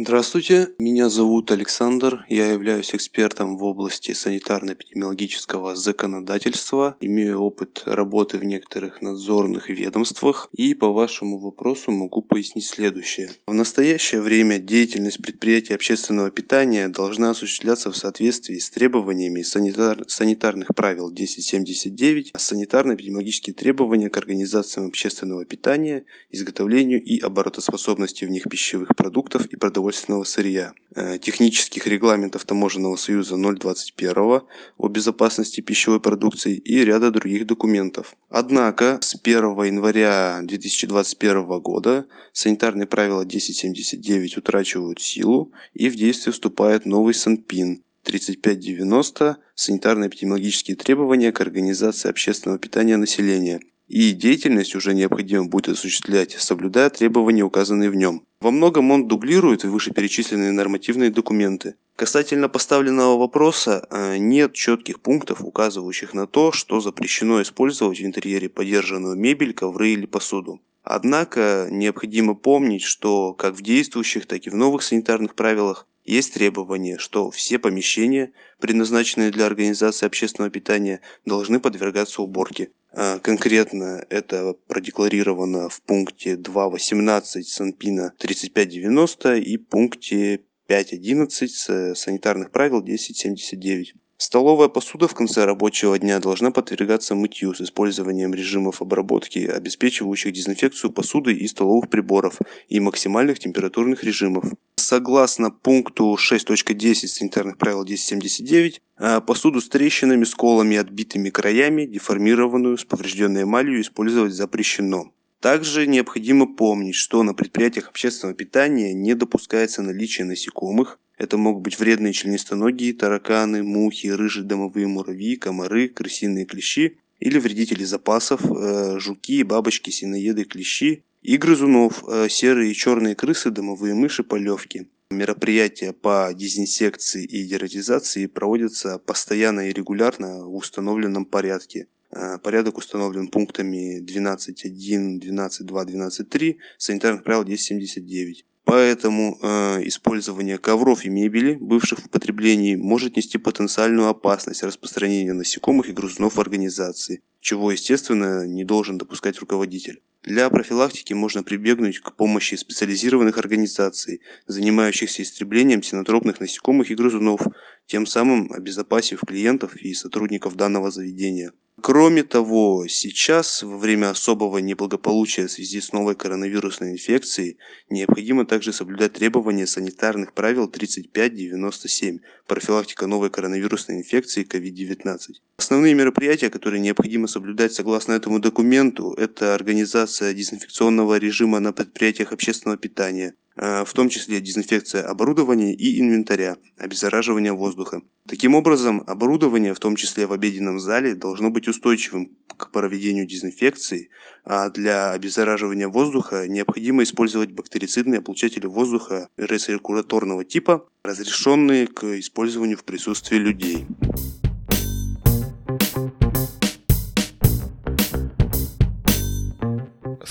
Здравствуйте, 0.00 0.68
меня 0.78 1.08
зовут 1.08 1.50
Александр, 1.50 2.24
я 2.28 2.52
являюсь 2.52 2.94
экспертом 2.94 3.58
в 3.58 3.64
области 3.64 4.12
санитарно-эпидемиологического 4.12 5.74
законодательства, 5.74 6.96
имею 7.00 7.40
опыт 7.40 7.82
работы 7.84 8.38
в 8.38 8.44
некоторых 8.44 9.02
надзорных 9.02 9.70
ведомствах 9.70 10.50
и 10.52 10.74
по 10.74 10.92
вашему 10.92 11.38
вопросу 11.38 11.90
могу 11.90 12.22
пояснить 12.22 12.66
следующее. 12.66 13.32
В 13.48 13.52
настоящее 13.52 14.20
время 14.20 14.60
деятельность 14.60 15.20
предприятия 15.20 15.74
общественного 15.74 16.30
питания 16.30 16.86
должна 16.86 17.30
осуществляться 17.30 17.90
в 17.90 17.96
соответствии 17.96 18.58
с 18.58 18.70
требованиями 18.70 19.42
санитар... 19.42 20.04
санитарных 20.06 20.68
правил 20.76 21.06
1079, 21.06 22.30
а 22.34 22.38
санитарно-эпидемиологические 22.38 23.52
требования 23.52 24.10
к 24.10 24.16
организациям 24.16 24.86
общественного 24.86 25.44
питания, 25.44 26.04
изготовлению 26.30 27.02
и 27.02 27.18
оборотоспособности 27.18 28.26
в 28.26 28.30
них 28.30 28.44
пищевых 28.48 28.94
продуктов 28.94 29.46
и 29.46 29.56
продовольствия 29.56 29.87
продовольственного 29.88 30.24
сырья, 30.24 30.72
э, 30.94 31.18
технических 31.18 31.86
регламентов 31.86 32.44
Таможенного 32.44 32.96
союза 32.96 33.36
021 33.36 34.42
о 34.76 34.88
безопасности 34.88 35.62
пищевой 35.62 35.98
продукции 35.98 36.56
и 36.56 36.84
ряда 36.84 37.10
других 37.10 37.46
документов. 37.46 38.14
Однако 38.28 38.98
с 39.00 39.14
1 39.14 39.64
января 39.64 40.40
2021 40.42 41.60
года 41.60 42.06
санитарные 42.32 42.86
правила 42.86 43.24
1079 43.24 44.36
утрачивают 44.36 45.00
силу 45.00 45.52
и 45.72 45.88
в 45.88 45.96
действие 45.96 46.32
вступает 46.32 46.84
новый 46.84 47.14
СанПин 47.14 47.82
3590 48.02 49.38
санитарно-эпидемиологические 49.56 50.76
требования 50.76 51.32
к 51.32 51.40
организации 51.40 52.10
общественного 52.10 52.58
питания 52.58 52.98
населения 52.98 53.60
и 53.88 54.12
деятельность 54.12 54.74
уже 54.74 54.94
необходимо 54.94 55.46
будет 55.46 55.70
осуществлять, 55.70 56.32
соблюдая 56.38 56.90
требования, 56.90 57.42
указанные 57.42 57.90
в 57.90 57.94
нем. 57.94 58.22
Во 58.40 58.50
многом 58.50 58.90
он 58.90 59.08
дублирует 59.08 59.64
вышеперечисленные 59.64 60.52
нормативные 60.52 61.10
документы. 61.10 61.74
Касательно 61.96 62.48
поставленного 62.48 63.18
вопроса, 63.18 63.86
э, 63.90 64.18
нет 64.18 64.52
четких 64.52 65.00
пунктов, 65.00 65.42
указывающих 65.42 66.14
на 66.14 66.26
то, 66.26 66.52
что 66.52 66.80
запрещено 66.80 67.42
использовать 67.42 67.98
в 67.98 68.04
интерьере 68.04 68.48
подержанную 68.48 69.16
мебель, 69.16 69.54
ковры 69.54 69.90
или 69.90 70.06
посуду. 70.06 70.60
Однако 70.84 71.68
необходимо 71.70 72.34
помнить, 72.34 72.82
что 72.82 73.34
как 73.34 73.54
в 73.54 73.62
действующих, 73.62 74.26
так 74.26 74.46
и 74.46 74.50
в 74.50 74.54
новых 74.54 74.82
санитарных 74.82 75.34
правилах 75.34 75.86
есть 76.08 76.34
требование, 76.34 76.98
что 76.98 77.30
все 77.30 77.58
помещения, 77.58 78.32
предназначенные 78.58 79.30
для 79.30 79.46
организации 79.46 80.06
общественного 80.06 80.50
питания, 80.50 81.00
должны 81.24 81.60
подвергаться 81.60 82.22
уборке. 82.22 82.70
А 82.92 83.18
конкретно 83.18 84.04
это 84.08 84.54
продекларировано 84.66 85.68
в 85.68 85.82
пункте 85.82 86.34
2.18 86.34 87.42
Санпина 87.42 88.14
3590 88.18 89.36
и 89.36 89.56
пункте 89.58 90.40
5.11 90.68 91.94
санитарных 91.94 92.50
правил 92.50 92.78
1079. 92.78 93.94
Столовая 94.20 94.68
посуда 94.68 95.06
в 95.06 95.14
конце 95.14 95.44
рабочего 95.44 95.96
дня 95.96 96.18
должна 96.18 96.50
подвергаться 96.50 97.14
мытью 97.14 97.54
с 97.54 97.60
использованием 97.60 98.34
режимов 98.34 98.82
обработки, 98.82 99.38
обеспечивающих 99.46 100.32
дезинфекцию 100.32 100.92
посуды 100.92 101.34
и 101.34 101.46
столовых 101.46 101.88
приборов 101.88 102.40
и 102.68 102.80
максимальных 102.80 103.38
температурных 103.38 104.02
режимов. 104.02 104.44
Согласно 104.74 105.52
пункту 105.52 106.16
6.10 106.16 107.06
санитарных 107.06 107.58
правил 107.58 107.82
1079, 107.82 108.82
а, 108.96 109.20
посуду 109.20 109.60
с 109.60 109.68
трещинами, 109.68 110.24
сколами, 110.24 110.78
отбитыми 110.78 111.30
краями, 111.30 111.86
деформированную, 111.86 112.76
с 112.76 112.84
поврежденной 112.84 113.44
эмалью 113.44 113.80
использовать 113.80 114.32
запрещено. 114.32 115.12
Также 115.40 115.86
необходимо 115.86 116.52
помнить, 116.56 116.96
что 116.96 117.22
на 117.22 117.34
предприятиях 117.34 117.90
общественного 117.90 118.34
питания 118.34 118.92
не 118.94 119.14
допускается 119.14 119.82
наличие 119.82 120.26
насекомых, 120.26 120.98
это 121.18 121.36
могут 121.36 121.62
быть 121.64 121.78
вредные 121.78 122.12
членистоногие, 122.12 122.94
тараканы, 122.94 123.62
мухи, 123.62 124.06
рыжие 124.06 124.44
домовые 124.44 124.86
муравьи, 124.86 125.36
комары, 125.36 125.88
крысиные 125.88 126.46
клещи 126.46 126.98
или 127.18 127.38
вредители 127.38 127.84
запасов, 127.84 128.40
э, 128.44 128.98
жуки, 129.00 129.42
бабочки, 129.42 129.90
синоеды, 129.90 130.44
клещи 130.44 131.02
и 131.22 131.36
грызунов, 131.36 132.04
э, 132.08 132.28
серые 132.28 132.70
и 132.70 132.74
черные 132.74 133.16
крысы, 133.16 133.50
домовые 133.50 133.94
мыши, 133.94 134.22
полевки. 134.22 134.86
Мероприятия 135.10 135.92
по 135.92 136.30
дезинсекции 136.34 137.24
и 137.24 137.44
дератизации 137.44 138.26
проводятся 138.26 138.98
постоянно 138.98 139.68
и 139.68 139.72
регулярно 139.72 140.44
в 140.44 140.54
установленном 140.54 141.24
порядке. 141.24 141.88
Э, 142.10 142.38
порядок 142.38 142.78
установлен 142.78 143.28
пунктами 143.28 144.00
12.1, 144.00 145.18
12.2, 145.18 145.84
12.3 145.84 146.56
санитарных 146.78 147.24
правил 147.24 147.42
1079. 147.42 148.44
Поэтому 148.68 149.38
э, 149.40 149.80
использование 149.88 150.58
ковров 150.58 151.06
и 151.06 151.08
мебели, 151.08 151.54
бывших 151.54 152.00
в 152.00 152.04
употреблении, 152.04 152.76
может 152.76 153.16
нести 153.16 153.38
потенциальную 153.38 154.08
опасность 154.08 154.62
распространения 154.62 155.32
насекомых 155.32 155.88
и 155.88 155.92
грызунов 155.92 156.34
в 156.34 156.40
организации, 156.40 157.22
чего, 157.40 157.72
естественно, 157.72 158.46
не 158.46 158.64
должен 158.64 158.98
допускать 158.98 159.38
руководитель. 159.38 160.00
Для 160.22 160.50
профилактики 160.50 161.12
можно 161.12 161.42
прибегнуть 161.42 162.00
к 162.00 162.12
помощи 162.12 162.56
специализированных 162.56 163.38
организаций, 163.38 164.20
занимающихся 164.46 165.22
истреблением 165.22 165.82
синотропных 165.82 166.40
насекомых 166.40 166.90
и 166.90 166.94
грызунов, 166.94 167.40
тем 167.86 168.04
самым 168.04 168.52
обезопасив 168.52 169.20
клиентов 169.20 169.76
и 169.76 169.94
сотрудников 169.94 170.56
данного 170.56 170.90
заведения. 170.90 171.52
Кроме 171.80 172.24
того, 172.24 172.86
сейчас, 172.88 173.62
во 173.62 173.78
время 173.78 174.10
особого 174.10 174.58
неблагополучия 174.58 175.46
в 175.46 175.52
связи 175.52 175.80
с 175.80 175.92
новой 175.92 176.16
коронавирусной 176.16 176.90
инфекцией, 176.90 177.56
необходимо 177.88 178.44
также 178.44 178.72
соблюдать 178.72 179.12
требования 179.12 179.66
санитарных 179.66 180.32
правил 180.32 180.66
3597 180.66 182.18
профилактика 182.48 183.06
новой 183.06 183.30
коронавирусной 183.30 183.98
инфекции 183.98 184.44
COVID-19. 184.44 185.18
Основные 185.56 185.94
мероприятия, 185.94 186.50
которые 186.50 186.80
необходимо 186.80 187.27
соблюдать 187.28 187.72
согласно 187.72 188.12
этому 188.12 188.40
документу, 188.40 189.14
это 189.16 189.54
организация 189.54 190.34
дезинфекционного 190.34 191.18
режима 191.18 191.60
на 191.60 191.72
предприятиях 191.72 192.32
общественного 192.32 192.78
питания, 192.78 193.34
Э, 193.60 193.84
в 193.84 193.92
том 193.92 194.08
числе 194.08 194.40
дезинфекция 194.40 195.02
оборудования 195.02 195.74
и 195.74 196.00
инвентаря, 196.00 196.58
обеззараживание 196.76 197.52
воздуха. 197.52 198.02
Таким 198.28 198.54
образом, 198.54 199.02
оборудование, 199.06 199.74
в 199.74 199.80
том 199.80 199.96
числе 199.96 200.26
в 200.26 200.32
обеденном 200.32 200.78
зале, 200.78 201.16
должно 201.16 201.50
быть 201.50 201.66
устойчивым 201.66 202.36
к 202.56 202.70
проведению 202.70 203.26
дезинфекции, 203.26 204.10
а 204.44 204.70
для 204.70 205.10
обеззараживания 205.10 205.88
воздуха 205.88 206.46
необходимо 206.46 207.02
использовать 207.02 207.50
бактерицидные 207.50 208.18
облучатели 208.18 208.66
воздуха 208.66 209.28
рециркуляторного 209.36 210.44
типа, 210.44 210.86
разрешенные 211.02 211.88
к 211.88 212.04
использованию 212.18 212.76
в 212.76 212.84
присутствии 212.84 213.38
людей. 213.38 213.86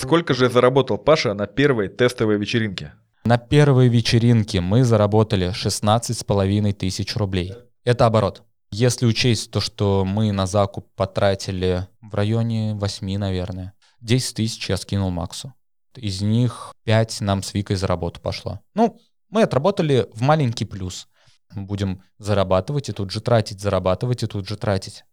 Сколько 0.08 0.32
же 0.32 0.48
заработал 0.48 0.96
Паша 0.96 1.34
на 1.34 1.46
первой 1.46 1.88
тестовой 1.88 2.38
вечеринке? 2.38 2.94
На 3.24 3.36
первой 3.36 3.88
вечеринке 3.88 4.62
мы 4.62 4.82
заработали 4.82 5.50
16,5 5.50 6.72
тысяч 6.72 7.14
рублей. 7.14 7.52
Это 7.84 8.06
оборот. 8.06 8.42
Если 8.70 9.04
учесть 9.04 9.50
то, 9.50 9.60
что 9.60 10.06
мы 10.06 10.32
на 10.32 10.46
закуп 10.46 10.88
потратили 10.96 11.88
в 12.00 12.14
районе 12.14 12.72
8, 12.72 13.18
наверное, 13.18 13.74
10 14.00 14.36
тысяч 14.36 14.70
я 14.70 14.78
скинул 14.78 15.10
Максу. 15.10 15.52
Из 15.94 16.22
них 16.22 16.72
5 16.84 17.20
нам 17.20 17.42
с 17.42 17.52
Викой 17.52 17.76
за 17.76 17.86
работу 17.86 18.18
пошло. 18.18 18.60
Ну, 18.72 18.98
мы 19.28 19.42
отработали 19.42 20.08
в 20.14 20.22
маленький 20.22 20.64
плюс. 20.64 21.06
Мы 21.54 21.66
будем 21.66 22.02
зарабатывать 22.16 22.88
и 22.88 22.94
тут 22.94 23.10
же 23.10 23.20
тратить, 23.20 23.60
зарабатывать 23.60 24.22
и 24.22 24.26
тут 24.26 24.48
же 24.48 24.56
тратить. 24.56 25.04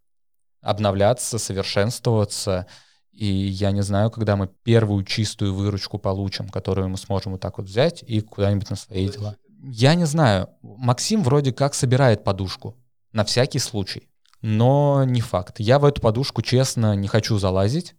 Обновляться, 0.62 1.38
совершенствоваться— 1.38 2.66
и 3.16 3.26
я 3.26 3.72
не 3.72 3.82
знаю, 3.82 4.12
когда 4.12 4.36
мы 4.36 4.48
первую 4.64 5.06
чистую 5.06 5.54
выручку 5.54 5.98
получим, 5.98 6.50
которую 6.50 6.90
мы 6.90 6.98
сможем 6.98 7.32
вот 7.32 7.42
так 7.42 7.58
вот 7.58 7.68
взять 7.68 8.04
и 8.04 8.20
куда-нибудь 8.20 8.70
на 8.70 8.76
свои 8.76 9.10
дела. 9.10 9.38
Я 9.64 9.96
не 9.96 10.06
знаю. 10.06 10.50
Максим 10.62 11.24
вроде 11.24 11.54
как 11.54 11.74
собирает 11.76 12.26
подушку. 12.26 12.76
На 13.14 13.24
всякий 13.24 13.60
случай. 13.60 14.10
Но 14.42 15.06
не 15.06 15.22
факт. 15.22 15.60
Я 15.60 15.80
в 15.80 15.86
эту 15.86 16.02
подушку, 16.02 16.42
честно, 16.42 16.94
не 16.96 17.08
хочу 17.08 17.38
залазить. 17.38 17.96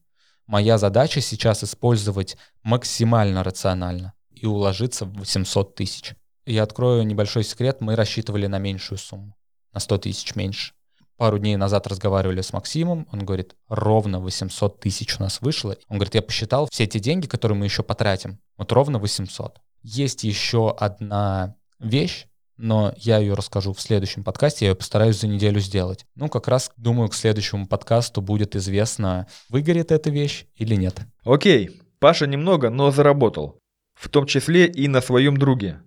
Моя 0.46 0.76
задача 0.76 1.22
сейчас 1.22 1.64
использовать 1.64 2.36
максимально 2.62 3.42
рационально 3.42 4.12
и 4.30 4.44
уложиться 4.44 5.06
в 5.06 5.14
800 5.14 5.74
тысяч. 5.74 6.14
Я 6.44 6.62
открою 6.62 7.04
небольшой 7.04 7.42
секрет. 7.42 7.80
Мы 7.80 7.96
рассчитывали 7.96 8.46
на 8.46 8.58
меньшую 8.58 8.98
сумму. 8.98 9.34
На 9.72 9.80
100 9.80 9.98
тысяч 9.98 10.36
меньше 10.36 10.75
пару 11.16 11.38
дней 11.38 11.56
назад 11.56 11.86
разговаривали 11.86 12.40
с 12.40 12.52
Максимом, 12.52 13.06
он 13.12 13.24
говорит, 13.24 13.54
ровно 13.68 14.20
800 14.20 14.80
тысяч 14.80 15.18
у 15.18 15.22
нас 15.22 15.40
вышло. 15.40 15.76
Он 15.88 15.98
говорит, 15.98 16.14
я 16.14 16.22
посчитал 16.22 16.68
все 16.70 16.84
эти 16.84 16.98
деньги, 16.98 17.26
которые 17.26 17.56
мы 17.56 17.64
еще 17.64 17.82
потратим, 17.82 18.38
вот 18.56 18.72
ровно 18.72 18.98
800. 18.98 19.58
Есть 19.82 20.24
еще 20.24 20.74
одна 20.76 21.56
вещь, 21.78 22.26
но 22.56 22.94
я 22.96 23.18
ее 23.18 23.34
расскажу 23.34 23.72
в 23.72 23.80
следующем 23.80 24.24
подкасте, 24.24 24.64
я 24.64 24.70
ее 24.70 24.76
постараюсь 24.76 25.20
за 25.20 25.26
неделю 25.26 25.60
сделать. 25.60 26.06
Ну, 26.14 26.28
как 26.28 26.48
раз, 26.48 26.70
думаю, 26.76 27.08
к 27.08 27.14
следующему 27.14 27.66
подкасту 27.66 28.22
будет 28.22 28.56
известно, 28.56 29.26
выгорит 29.48 29.92
эта 29.92 30.10
вещь 30.10 30.46
или 30.56 30.74
нет. 30.74 31.00
Окей, 31.24 31.80
Паша 31.98 32.26
немного, 32.26 32.70
но 32.70 32.90
заработал. 32.90 33.58
В 33.94 34.08
том 34.08 34.26
числе 34.26 34.66
и 34.66 34.88
на 34.88 35.00
своем 35.00 35.36
друге. 35.36 35.80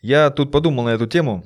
Я 0.00 0.30
тут 0.30 0.52
подумал 0.52 0.84
на 0.84 0.90
эту 0.90 1.06
тему. 1.06 1.44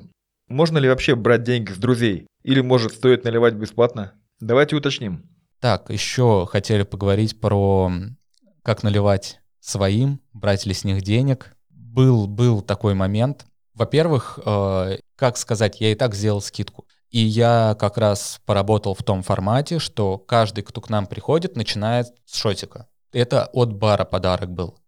Можно 0.49 0.79
ли 0.79 0.89
вообще 0.89 1.15
брать 1.15 1.43
деньги 1.43 1.71
с 1.71 1.77
друзей? 1.77 2.25
Или, 2.43 2.61
может, 2.61 2.93
стоит 2.93 3.23
наливать 3.23 3.53
бесплатно? 3.53 4.13
Давайте 4.39 4.75
уточним. 4.75 5.29
Так, 5.59 5.91
еще 5.91 6.47
хотели 6.49 6.83
поговорить 6.83 7.39
про 7.39 7.91
как 8.63 8.81
наливать 8.81 9.39
своим, 9.59 10.21
брать 10.33 10.65
ли 10.65 10.73
с 10.73 10.83
них 10.83 11.03
денег. 11.03 11.55
Был, 11.69 12.27
был 12.27 12.61
такой 12.61 12.95
момент. 12.95 13.45
Во-первых, 13.75 14.39
э, 14.43 14.97
как 15.15 15.37
сказать, 15.37 15.81
я 15.81 15.91
и 15.91 15.95
так 15.95 16.15
сделал 16.15 16.41
скидку. 16.41 16.87
И 17.11 17.19
я 17.19 17.75
как 17.79 17.97
раз 17.97 18.41
поработал 18.45 18.95
в 18.95 19.03
том 19.03 19.21
формате, 19.21 19.77
что 19.79 20.17
каждый, 20.17 20.63
кто 20.63 20.81
к 20.81 20.89
нам 20.89 21.05
приходит, 21.05 21.55
начинает 21.55 22.07
с 22.25 22.37
шотика. 22.37 22.87
Это 23.11 23.45
от 23.53 23.73
бара 23.73 24.05
подарок 24.05 24.51
был. 24.51 24.79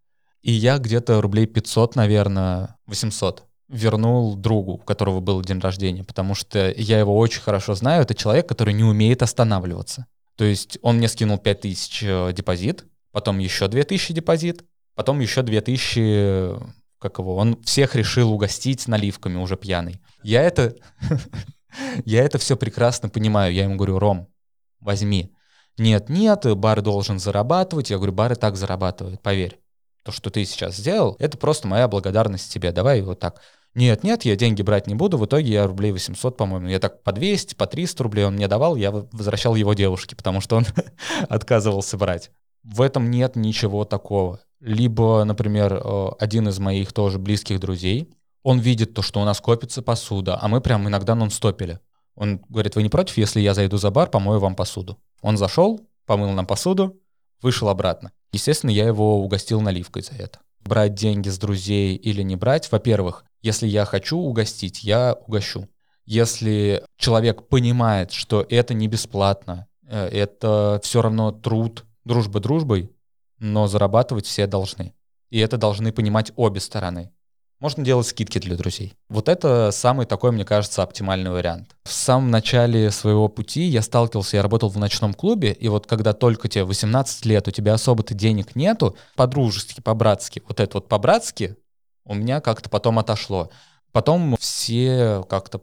И 0.42 0.52
я 0.52 0.80
где-то 0.80 1.22
рублей 1.22 1.46
500, 1.46 1.96
наверное, 1.96 2.78
800 2.88 3.44
вернул 3.72 4.36
другу, 4.36 4.74
у 4.74 4.78
которого 4.78 5.20
был 5.20 5.42
день 5.42 5.60
рождения, 5.60 6.04
потому 6.04 6.36
что 6.36 6.72
я 6.78 7.00
его 7.00 7.18
очень 7.18 7.42
хорошо 7.42 7.74
знаю. 7.74 8.04
Это 8.04 8.14
человек, 8.14 8.48
который 8.48 8.74
не 8.74 8.84
умеет 8.84 9.24
останавливаться. 9.24 10.06
То 10.36 10.44
есть 10.44 10.78
он 10.82 10.98
мне 10.98 11.08
скинул 11.08 11.38
5000 11.38 12.04
э, 12.04 12.34
депозит, 12.34 12.86
потом 13.12 13.40
еще 13.40 13.68
2000 13.68 14.14
депозит, 14.14 14.64
потом 14.96 15.20
еще 15.20 15.42
2000 15.42 16.82
как 17.02 17.18
его, 17.18 17.36
он 17.36 17.62
всех 17.64 17.96
решил 17.96 18.32
угостить 18.32 18.88
наливками 18.88 19.38
уже 19.38 19.58
пьяный. 19.58 20.00
Я 20.22 20.44
это, 20.44 20.76
я 22.06 22.24
это 22.24 22.38
все 22.38 22.56
прекрасно 22.56 23.10
понимаю. 23.10 23.52
Я 23.54 23.64
ему 23.64 23.76
говорю, 23.76 23.98
Ром, 23.98 24.28
возьми. 24.80 25.34
Нет, 25.80 26.10
нет, 26.10 26.46
бар 26.58 26.84
должен 26.84 27.18
зарабатывать. 27.18 27.90
Я 27.90 27.98
говорю, 27.98 28.14
бар 28.14 28.34
и 28.34 28.36
так 28.36 28.56
зарабатывает, 28.56 29.20
поверь. 29.20 29.60
То, 30.04 30.12
что 30.12 30.30
ты 30.30 30.46
сейчас 30.46 30.76
сделал, 30.76 31.16
это 31.20 31.40
просто 31.40 31.68
моя 31.68 31.88
благодарность 31.88 32.54
тебе. 32.54 32.72
Давай 32.72 33.02
вот 33.02 33.20
так. 33.20 33.42
Нет, 33.74 34.04
нет, 34.04 34.26
я 34.26 34.36
деньги 34.36 34.62
брать 34.62 34.88
не 34.88 34.96
буду. 34.96 35.18
В 35.18 35.26
итоге 35.26 35.54
я 35.54 35.68
рублей 35.68 35.92
800, 35.92 36.36
по-моему. 36.36 36.68
Я 36.68 36.80
так 36.80 37.04
по 37.04 37.12
200, 37.12 37.56
по 37.56 37.68
300 37.68 38.04
рублей 38.04 38.26
он 38.26 38.36
мне 38.36 38.48
давал, 38.48 38.76
я 38.76 38.92
возвращал 38.92 39.56
его 39.56 39.74
девушке, 39.74 40.16
потому 40.16 40.42
что 40.42 40.58
он 40.58 40.66
отказывался 41.30 41.98
брать. 41.98 42.32
В 42.64 42.82
этом 42.82 43.10
нет 43.10 43.36
ничего 43.36 43.86
такого. 43.86 44.40
либо, 44.60 45.24
например, 45.24 45.74
э, 45.74 46.10
один 46.20 46.48
из 46.48 46.60
моих 46.60 46.94
тоже 46.94 47.18
близких 47.18 47.60
друзей, 47.60 48.10
он 48.44 48.60
видит 48.60 48.94
то, 48.94 49.02
что 49.02 49.22
у 49.22 49.26
нас 49.26 49.42
копится 49.42 49.82
посуда, 49.82 50.38
а 50.40 50.48
мы 50.48 50.62
прям 50.62 50.88
иногда 50.88 51.16
нон-стопили. 51.16 51.80
Он 52.16 52.42
говорит, 52.50 52.76
вы 52.76 52.84
не 52.84 52.90
против, 52.90 53.18
если 53.18 53.40
я 53.40 53.54
зайду 53.54 53.78
за 53.78 53.90
бар, 53.90 54.10
помою 54.10 54.40
вам 54.40 54.56
посуду? 54.56 55.00
Он 55.22 55.38
зашел, 55.38 55.82
помыл 56.06 56.32
нам 56.32 56.46
посуду, 56.46 57.00
вышел 57.42 57.70
обратно. 57.70 58.12
Естественно, 58.32 58.72
я 58.72 58.86
его 58.86 59.24
угостил 59.24 59.62
наливкой 59.62 60.04
за 60.04 60.14
это. 60.14 60.40
Брать 60.60 60.94
деньги 60.94 61.30
с 61.30 61.40
друзей 61.40 61.96
или 61.96 62.22
не 62.22 62.36
брать, 62.36 62.72
во-первых, 62.72 63.26
если 63.42 63.68
я 63.68 63.86
хочу 63.86 64.18
угостить, 64.18 64.84
я 64.84 65.18
угощу. 65.28 65.68
Если 66.06 66.84
человек 66.98 67.48
понимает, 67.48 68.12
что 68.12 68.46
это 68.50 68.74
не 68.74 68.88
бесплатно, 68.88 69.68
э, 69.88 70.08
это 70.08 70.80
все 70.84 71.02
равно 71.02 71.32
труд, 71.32 71.86
дружба 72.04 72.40
дружбой, 72.40 72.92
но 73.40 73.68
зарабатывать 73.68 74.26
все 74.26 74.48
должны. 74.48 74.94
И 75.30 75.40
это 75.40 75.58
должны 75.58 75.92
понимать 75.92 76.32
обе 76.36 76.60
стороны. 76.60 77.12
Можно 77.62 77.86
делать 77.86 78.08
скидки 78.08 78.40
для 78.40 78.58
друзей. 78.58 78.96
Вот 79.08 79.30
это 79.30 79.70
самый 79.72 80.08
такой, 80.08 80.32
мне 80.32 80.44
кажется, 80.44 80.82
оптимальный 80.82 81.30
вариант. 81.30 81.76
В 81.84 81.94
самом 81.94 82.32
начале 82.32 82.90
своего 82.90 83.28
пути 83.28 83.62
я 83.66 83.84
сталкивался, 83.84 84.38
я 84.38 84.42
работал 84.42 84.70
в 84.70 84.80
ночном 84.80 85.14
клубе, 85.14 85.54
и 85.54 85.68
вот 85.68 85.86
когда 85.86 86.14
только 86.14 86.48
тебе 86.50 86.64
18 86.64 87.24
лет, 87.28 87.48
у 87.48 87.52
тебя 87.52 87.76
особо-то 87.76 88.16
денег 88.16 88.56
нету, 88.56 88.98
по-дружески, 89.16 89.80
по-братски, 89.80 90.42
вот 90.48 90.60
это 90.60 90.78
вот 90.78 90.88
по-братски 90.88 91.56
у 92.12 92.14
меня 92.14 92.42
как-то 92.42 92.70
потом 92.70 93.00
отошло. 93.00 93.50
Потом 93.94 94.36
все 94.38 95.24
как-то 95.30 95.62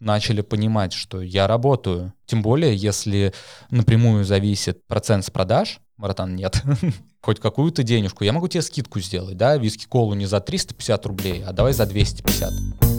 начали 0.00 0.42
понимать, 0.42 0.92
что 0.92 1.22
я 1.22 1.46
работаю. 1.46 2.12
Тем 2.26 2.42
более, 2.42 2.76
если 2.76 3.32
напрямую 3.70 4.24
зависит 4.24 4.86
процент 4.86 5.24
с 5.24 5.30
продаж, 5.30 5.80
братан, 5.96 6.34
нет. 6.36 6.62
Хоть 7.22 7.40
какую-то 7.40 7.82
денежку. 7.82 8.24
Я 8.24 8.32
могу 8.32 8.48
тебе 8.48 8.62
скидку 8.62 9.00
сделать, 9.00 9.36
да, 9.36 9.56
виски-колу 9.56 10.14
не 10.14 10.26
за 10.26 10.40
350 10.40 11.06
рублей, 11.06 11.42
а 11.44 11.52
давай 11.52 11.72
за 11.72 11.86
250. 11.86 12.91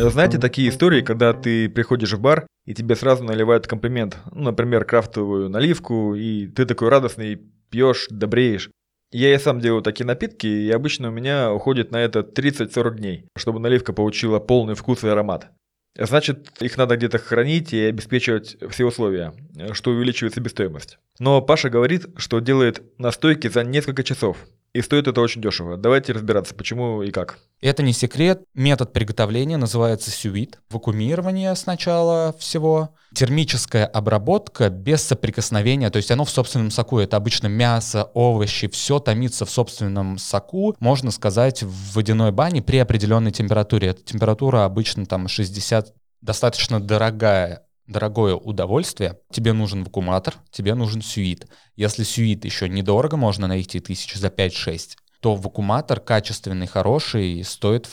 Знаете 0.00 0.38
такие 0.38 0.68
истории, 0.68 1.00
когда 1.00 1.32
ты 1.32 1.68
приходишь 1.68 2.12
в 2.12 2.20
бар, 2.20 2.46
и 2.64 2.72
тебе 2.72 2.94
сразу 2.94 3.24
наливают 3.24 3.66
комплимент, 3.66 4.16
ну, 4.30 4.42
например, 4.42 4.84
крафтовую 4.84 5.48
наливку, 5.48 6.14
и 6.14 6.46
ты 6.46 6.66
такой 6.66 6.88
радостный, 6.88 7.40
пьешь, 7.68 8.06
добреешь. 8.08 8.70
Я 9.10 9.34
и 9.34 9.38
сам 9.38 9.58
делаю 9.58 9.82
такие 9.82 10.06
напитки, 10.06 10.46
и 10.46 10.70
обычно 10.70 11.08
у 11.08 11.10
меня 11.10 11.52
уходит 11.52 11.90
на 11.90 11.96
это 11.96 12.20
30-40 12.20 12.94
дней, 12.96 13.24
чтобы 13.36 13.58
наливка 13.58 13.92
получила 13.92 14.38
полный 14.38 14.74
вкус 14.76 15.02
и 15.02 15.08
аромат. 15.08 15.50
Значит, 15.96 16.52
их 16.60 16.76
надо 16.76 16.96
где-то 16.96 17.18
хранить 17.18 17.72
и 17.72 17.80
обеспечивать 17.80 18.56
все 18.70 18.84
условия, 18.84 19.34
что 19.72 19.90
увеличивает 19.90 20.32
себестоимость. 20.32 20.98
Но 21.18 21.42
Паша 21.42 21.70
говорит, 21.70 22.06
что 22.16 22.38
делает 22.38 22.82
настойки 22.98 23.48
за 23.48 23.64
несколько 23.64 24.04
часов. 24.04 24.36
И 24.72 24.82
стоит 24.82 25.08
это 25.08 25.20
очень 25.20 25.40
дешево. 25.40 25.76
Давайте 25.76 26.12
разбираться, 26.12 26.54
почему 26.54 27.02
и 27.02 27.10
как. 27.10 27.38
Это 27.60 27.82
не 27.82 27.92
секрет. 27.92 28.42
Метод 28.54 28.92
приготовления 28.92 29.56
называется 29.56 30.10
сюит. 30.10 30.60
Вакуумирование 30.70 31.54
сначала 31.56 32.34
всего. 32.38 32.94
Термическая 33.14 33.86
обработка 33.86 34.68
без 34.68 35.02
соприкосновения. 35.02 35.90
То 35.90 35.96
есть 35.96 36.10
оно 36.10 36.24
в 36.24 36.30
собственном 36.30 36.70
соку. 36.70 36.98
Это 36.98 37.16
обычно 37.16 37.48
мясо, 37.48 38.10
овощи. 38.14 38.68
Все 38.68 39.00
томится 39.00 39.44
в 39.44 39.50
собственном 39.50 40.18
соку. 40.18 40.76
Можно 40.78 41.10
сказать, 41.10 41.62
в 41.62 41.94
водяной 41.94 42.30
бане 42.30 42.62
при 42.62 42.76
определенной 42.76 43.32
температуре. 43.32 43.88
Эта 43.88 44.04
температура 44.04 44.64
обычно 44.64 45.06
там 45.06 45.26
60 45.26 45.94
достаточно 46.20 46.80
дорогая 46.80 47.67
дорогое 47.88 48.34
удовольствие, 48.34 49.18
тебе 49.32 49.52
нужен 49.52 49.82
вакууматор, 49.82 50.34
тебе 50.50 50.74
нужен 50.74 51.02
сюит. 51.02 51.48
Если 51.74 52.04
сюит 52.04 52.44
еще 52.44 52.68
недорого, 52.68 53.16
можно 53.16 53.48
найти 53.48 53.80
тысяч 53.80 54.14
за 54.14 54.28
5-6, 54.28 54.96
то 55.20 55.34
вакууматор 55.34 55.98
качественный, 55.98 56.66
хороший, 56.66 57.42
стоит 57.42 57.88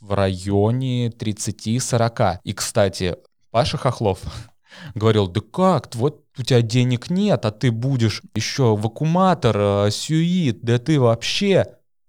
в 0.00 0.12
районе 0.12 1.08
30-40. 1.08 2.38
И, 2.44 2.52
кстати, 2.52 3.16
Паша 3.50 3.78
Хохлов 3.78 4.20
говорил, 4.94 5.28
да 5.28 5.40
как, 5.40 5.94
вот 5.94 6.24
у 6.36 6.42
тебя 6.42 6.60
денег 6.60 7.08
нет, 7.08 7.46
а 7.46 7.52
ты 7.52 7.70
будешь 7.70 8.22
еще 8.34 8.76
вакууматор, 8.76 9.56
э, 9.86 9.90
сюит, 9.90 10.60
да 10.62 10.78
ты 10.78 11.00
вообще... 11.00 11.64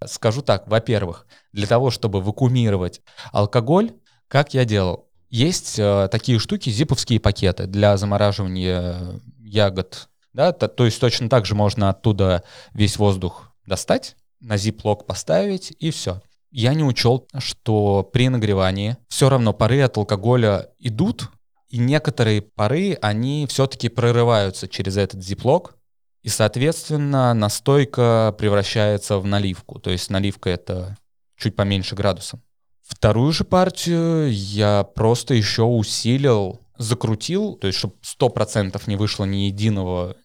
Скажу 0.05 0.41
так, 0.41 0.65
во-первых, 0.69 1.27
для 1.51 1.67
того, 1.67 1.91
чтобы 1.91 2.21
вакуумировать 2.21 3.01
алкоголь, 3.33 3.91
как 4.29 4.53
я 4.53 4.63
делал? 4.63 5.08
Есть 5.29 5.77
э, 5.77 6.07
такие 6.11 6.39
штуки, 6.39 6.69
зиповские 6.69 7.19
пакеты 7.19 7.67
для 7.67 7.97
замораживания 7.97 9.21
ягод. 9.39 10.09
Да, 10.33 10.51
то, 10.51 10.67
то 10.67 10.85
есть 10.85 10.99
точно 10.99 11.29
так 11.29 11.45
же 11.45 11.55
можно 11.55 11.89
оттуда 11.89 12.43
весь 12.73 12.97
воздух 12.97 13.51
достать, 13.65 14.15
на 14.39 14.57
зип-лок 14.57 15.05
поставить 15.05 15.73
и 15.79 15.91
все. 15.91 16.21
Я 16.51 16.73
не 16.73 16.83
учел, 16.83 17.27
что 17.37 18.03
при 18.11 18.29
нагревании 18.29 18.97
все 19.07 19.29
равно 19.29 19.53
пары 19.53 19.81
от 19.81 19.97
алкоголя 19.97 20.69
идут, 20.79 21.29
и 21.69 21.77
некоторые 21.77 22.41
пары, 22.41 22.97
они 23.01 23.45
все-таки 23.47 23.89
прорываются 23.89 24.67
через 24.67 24.97
этот 24.97 25.23
зиплок, 25.23 25.75
и, 26.23 26.29
соответственно, 26.29 27.33
настойка 27.33 28.35
превращается 28.37 29.19
в 29.19 29.25
наливку. 29.25 29.79
То 29.79 29.91
есть 29.91 30.09
наливка— 30.09 30.49
это 30.51 30.97
чуть 31.37 31.55
поменьше 31.55 31.95
градусом. 31.95 32.41
Вторую 32.89 33.31
же 33.31 33.43
партию 33.43 34.33
я 34.33 34.83
просто 34.83 35.35
еще 35.35 35.61
усилил, 35.61 36.59
закрутил, 36.77 37.55
то 37.55 37.67
есть 37.67 37.77
чтобы 37.77 37.93
сто 38.01 38.29
процентов 38.29 38.87
не 38.87 38.95
вышло 38.95 39.25
ни 39.25 39.45
единого 39.45 40.17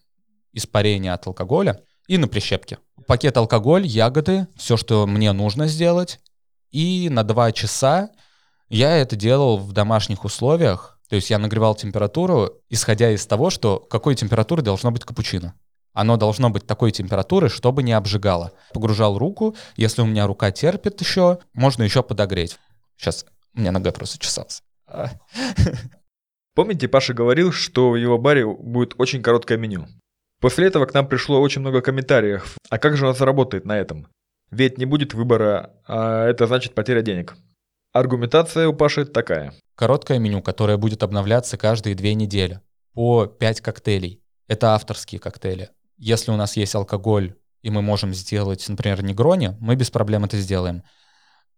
испарения 0.51 1.13
от 1.13 1.27
алкоголя, 1.27 1.79
и 2.07 2.17
на 2.17 2.27
прищепке. 2.27 2.79
Пакет 3.07 3.37
алкоголь, 3.37 3.85
ягоды, 3.85 4.47
все, 4.57 4.77
что 4.77 5.05
мне 5.05 5.31
нужно 5.31 5.67
сделать. 5.67 6.19
И 6.71 7.07
на 7.09 7.23
два 7.23 7.51
часа 7.51 8.09
я 8.67 8.97
это 8.97 9.15
делал 9.15 9.57
в 9.57 9.71
домашних 9.71 10.25
условиях. 10.25 10.99
То 11.07 11.15
есть 11.15 11.29
я 11.29 11.37
нагревал 11.37 11.75
температуру, 11.75 12.61
исходя 12.69 13.11
из 13.11 13.25
того, 13.27 13.51
что 13.51 13.79
какой 13.79 14.15
температуры 14.15 14.63
должно 14.63 14.91
быть 14.91 15.05
капучино. 15.05 15.53
Оно 15.95 16.17
должно 16.17 16.49
быть 16.49 16.67
такой 16.67 16.91
температуры, 16.91 17.47
чтобы 17.47 17.81
не 17.81 17.93
обжигало. 17.93 18.51
Погружал 18.73 19.17
руку, 19.17 19.55
если 19.77 20.01
у 20.01 20.05
меня 20.05 20.27
рука 20.27 20.51
терпит 20.51 20.99
еще, 20.99 21.39
можно 21.53 21.83
еще 21.83 22.03
подогреть. 22.03 22.59
Сейчас 22.97 23.25
у 23.55 23.61
меня 23.61 23.71
нога 23.71 23.93
просто 23.93 24.19
чесалась. 24.19 24.61
Помните, 26.53 26.89
Паша 26.89 27.13
говорил, 27.13 27.53
что 27.53 27.91
в 27.91 27.95
его 27.95 28.17
баре 28.17 28.45
будет 28.45 28.95
очень 28.97 29.23
короткое 29.23 29.57
меню. 29.57 29.87
После 30.41 30.67
этого 30.67 30.85
к 30.85 30.93
нам 30.93 31.07
пришло 31.07 31.41
очень 31.41 31.61
много 31.61 31.81
комментариев. 31.81 32.57
А 32.69 32.77
как 32.77 32.97
же 32.97 33.07
он 33.07 33.15
заработает 33.15 33.65
на 33.65 33.77
этом? 33.77 34.07
Ведь 34.51 34.77
не 34.77 34.85
будет 34.85 35.13
выбора, 35.13 35.71
а 35.87 36.25
это 36.25 36.45
значит 36.45 36.75
потеря 36.75 37.01
денег. 37.01 37.37
Аргументация 37.93 38.67
у 38.67 38.73
Паши 38.73 39.05
такая. 39.05 39.53
Короткое 39.75 40.19
меню, 40.19 40.41
которое 40.41 40.75
будет 40.75 41.03
обновляться 41.03 41.57
каждые 41.57 41.95
две 41.95 42.13
недели. 42.15 42.59
По 42.93 43.27
5 43.27 43.61
коктейлей. 43.61 44.21
Это 44.47 44.75
авторские 44.75 45.19
коктейли. 45.19 45.69
Если 45.97 46.31
у 46.31 46.35
нас 46.35 46.57
есть 46.57 46.75
алкоголь, 46.75 47.35
и 47.61 47.69
мы 47.69 47.81
можем 47.81 48.13
сделать, 48.13 48.67
например, 48.69 49.03
негрони, 49.03 49.55
мы 49.59 49.75
без 49.75 49.89
проблем 49.89 50.25
это 50.25 50.37
сделаем. 50.37 50.83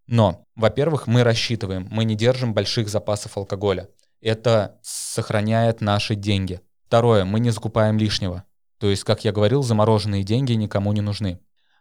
Но, 0.06 0.46
во-первых, 0.56 1.06
мы 1.06 1.22
рассчитываем, 1.22 1.86
мы 1.90 2.04
не 2.04 2.14
держим 2.14 2.54
больших 2.54 2.88
запасов 2.88 3.36
алкоголя. 3.36 3.88
Это 4.20 4.78
сохраняет 4.82 5.80
наши 5.80 6.14
деньги. 6.14 6.60
Второе, 6.86 7.24
мы 7.24 7.40
не 7.40 7.50
закупаем 7.50 7.98
лишнего. 7.98 8.44
То 8.78 8.88
есть, 8.88 9.04
как 9.04 9.24
я 9.24 9.32
говорил, 9.32 9.62
замороженные 9.62 10.22
деньги 10.22 10.52
никому 10.52 10.92
не 10.92 11.02
нужны. 11.02 11.40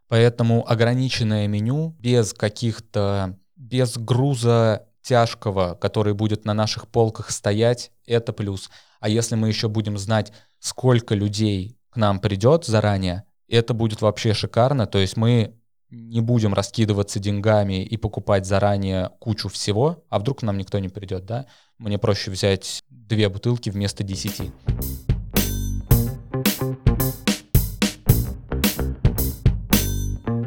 Поэтому 0.10 0.70
ограниченное 0.70 1.48
меню 1.48 1.96
без 2.00 2.34
каких-то, 2.34 3.38
без 3.56 3.98
груза 3.98 4.88
тяжкого, 5.02 5.76
который 5.76 6.14
будет 6.14 6.44
на 6.44 6.54
наших 6.54 6.88
полках 6.90 7.32
стоять, 7.32 7.92
это 8.06 8.34
плюс. 8.34 8.70
А 9.00 9.08
если 9.08 9.36
мы 9.36 9.48
еще 9.48 9.70
будем 9.70 9.98
знать, 9.98 10.34
сколько 10.60 11.16
людей 11.16 11.77
нам 11.98 12.20
придет 12.20 12.66
заранее, 12.66 13.24
это 13.50 13.74
будет 13.74 14.02
вообще 14.02 14.34
шикарно. 14.34 14.86
То 14.86 15.00
есть 15.00 15.18
мы 15.18 15.56
не 15.90 16.22
будем 16.22 16.54
раскидываться 16.54 17.20
деньгами 17.20 17.84
и 17.84 17.98
покупать 17.98 18.46
заранее 18.46 19.12
кучу 19.20 19.50
всего, 19.50 20.04
а 20.10 20.20
вдруг 20.20 20.42
нам 20.42 20.58
никто 20.58 20.80
не 20.80 20.90
придет, 20.90 21.26
да? 21.26 21.46
Мне 21.78 21.98
проще 21.98 22.32
взять 22.32 22.82
две 22.90 23.30
бутылки 23.30 23.70
вместо 23.70 24.04
десяти. 24.04 24.52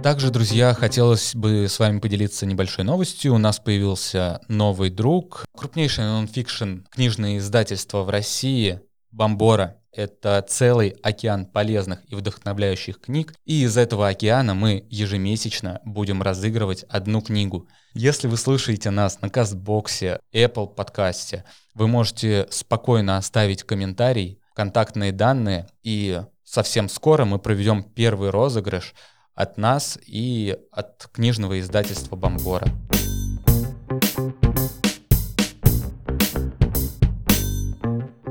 Также, 0.02 0.30
друзья, 0.30 0.72
хотелось 0.72 1.34
бы 1.34 1.66
с 1.68 1.78
вами 1.78 2.00
поделиться 2.00 2.46
небольшой 2.46 2.84
новостью. 2.84 3.34
У 3.34 3.38
нас 3.38 3.60
появился 3.60 4.40
новый 4.48 4.88
друг, 4.88 5.44
крупнейшее 5.54 6.06
нонфикшн 6.06 6.86
книжное 6.90 7.36
издательство 7.36 8.02
в 8.02 8.08
России, 8.08 8.80
Бомбора. 9.10 9.79
Это 9.92 10.44
целый 10.46 10.90
океан 11.02 11.46
полезных 11.46 12.00
и 12.06 12.14
вдохновляющих 12.14 13.00
книг, 13.00 13.34
и 13.44 13.64
из 13.64 13.76
этого 13.76 14.08
океана 14.08 14.54
мы 14.54 14.86
ежемесячно 14.88 15.80
будем 15.84 16.22
разыгрывать 16.22 16.84
одну 16.84 17.20
книгу. 17.20 17.68
Если 17.94 18.28
вы 18.28 18.36
слушаете 18.36 18.90
нас 18.90 19.20
на 19.20 19.28
Кастбоксе, 19.28 20.20
Apple 20.32 20.72
подкасте, 20.74 21.44
вы 21.74 21.88
можете 21.88 22.46
спокойно 22.50 23.16
оставить 23.16 23.64
комментарий, 23.64 24.40
контактные 24.54 25.10
данные, 25.10 25.66
и 25.82 26.22
совсем 26.44 26.88
скоро 26.88 27.24
мы 27.24 27.40
проведем 27.40 27.82
первый 27.82 28.30
розыгрыш 28.30 28.94
от 29.34 29.58
нас 29.58 29.98
и 30.06 30.56
от 30.70 31.08
книжного 31.12 31.58
издательства 31.58 32.14
Бомбора. 32.14 32.68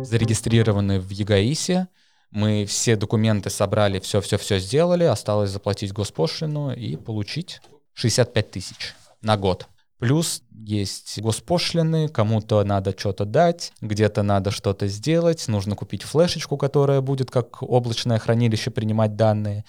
Зарегистрированы 0.09 0.99
в 0.99 1.11
ЕГАИСе, 1.11 1.87
мы 2.31 2.65
все 2.65 2.95
документы 2.95 3.51
собрали, 3.51 3.99
все-все-все 3.99 4.57
сделали, 4.57 5.03
осталось 5.03 5.51
заплатить 5.51 5.93
госпошлину 5.93 6.71
и 6.71 6.95
получить 6.95 7.61
65 7.93 8.49
тысяч 8.49 8.95
на 9.21 9.37
год. 9.37 9.67
Плюс 9.99 10.41
есть 10.49 11.21
госпошлины, 11.21 12.07
кому-то 12.07 12.63
надо 12.63 12.97
что-то 12.97 13.25
дать, 13.25 13.71
где-то 13.81 14.23
надо 14.23 14.49
что-то 14.49 14.87
сделать, 14.87 15.47
нужно 15.47 15.75
купить 15.75 16.01
флешечку, 16.01 16.57
которая 16.57 17.01
будет 17.01 17.29
как 17.29 17.61
облачное 17.61 18.17
хранилище 18.17 18.71
принимать 18.71 19.15
данные. 19.15 19.63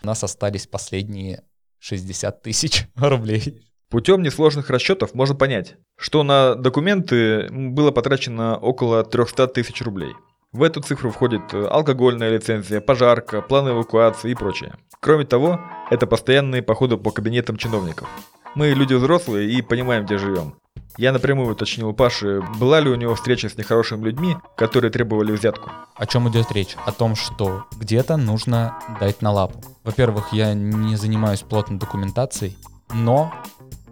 У 0.00 0.06
нас 0.06 0.22
остались 0.22 0.68
последние 0.68 1.42
60 1.80 2.40
тысяч 2.40 2.86
рублей. 2.94 3.66
Путем 3.88 4.22
несложных 4.22 4.68
расчетов 4.68 5.14
можно 5.14 5.36
понять, 5.36 5.76
что 5.96 6.24
на 6.24 6.56
документы 6.56 7.48
было 7.52 7.92
потрачено 7.92 8.56
около 8.56 9.04
300 9.04 9.46
тысяч 9.46 9.80
рублей. 9.80 10.12
В 10.50 10.64
эту 10.64 10.80
цифру 10.80 11.10
входит 11.10 11.42
э, 11.52 11.66
алкогольная 11.66 12.30
лицензия, 12.34 12.80
пожарка, 12.80 13.42
планы 13.42 13.70
эвакуации 13.70 14.32
и 14.32 14.34
прочее. 14.34 14.74
Кроме 14.98 15.24
того, 15.24 15.60
это 15.88 16.08
постоянные 16.08 16.62
походы 16.62 16.96
по 16.96 17.12
кабинетам 17.12 17.56
чиновников. 17.58 18.08
Мы 18.56 18.70
люди 18.70 18.94
взрослые 18.94 19.50
и 19.50 19.62
понимаем, 19.62 20.04
где 20.04 20.18
живем. 20.18 20.54
Я 20.96 21.12
напрямую 21.12 21.52
уточнил 21.52 21.92
Паши, 21.92 22.42
была 22.58 22.80
ли 22.80 22.90
у 22.90 22.96
него 22.96 23.14
встреча 23.14 23.48
с 23.48 23.56
нехорошими 23.56 24.02
людьми, 24.02 24.36
которые 24.56 24.90
требовали 24.90 25.30
взятку. 25.30 25.70
О 25.94 26.06
чем 26.06 26.28
идет 26.28 26.50
речь? 26.50 26.74
О 26.86 26.90
том, 26.90 27.14
что 27.14 27.66
где-то 27.78 28.16
нужно 28.16 28.78
дать 28.98 29.22
на 29.22 29.30
лапу. 29.30 29.62
Во-первых, 29.84 30.32
я 30.32 30.54
не 30.54 30.96
занимаюсь 30.96 31.42
плотной 31.42 31.78
документацией, 31.78 32.56
но 32.94 33.32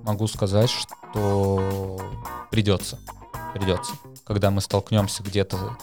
могу 0.05 0.27
сказать, 0.27 0.71
что 0.71 1.99
придется. 2.51 2.99
Придется. 3.55 3.93
Когда 4.25 4.51
мы 4.51 4.61
столкнемся 4.61 5.23
где-то 5.23 5.77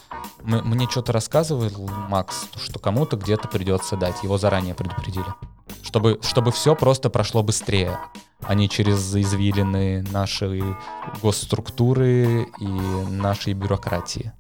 мне 0.44 0.90
что-то 0.90 1.14
рассказывал 1.14 1.88
Макс, 2.10 2.48
что 2.56 2.80
кому-то 2.80 3.16
где-то 3.16 3.48
придется 3.48 3.96
дать. 3.96 4.24
Его 4.24 4.38
заранее 4.38 4.74
предупредили. 4.74 5.26
Чтобы, 5.84 6.20
чтобы 6.24 6.52
все 6.52 6.76
просто 6.76 7.10
прошло 7.10 7.44
быстрее, 7.44 8.00
а 8.42 8.56
не 8.56 8.68
через 8.70 9.16
извилины 9.16 10.04
нашей 10.12 10.64
госструктуры 11.22 12.48
и 12.60 12.66
нашей 12.66 13.54
бюрократии. 13.54 14.32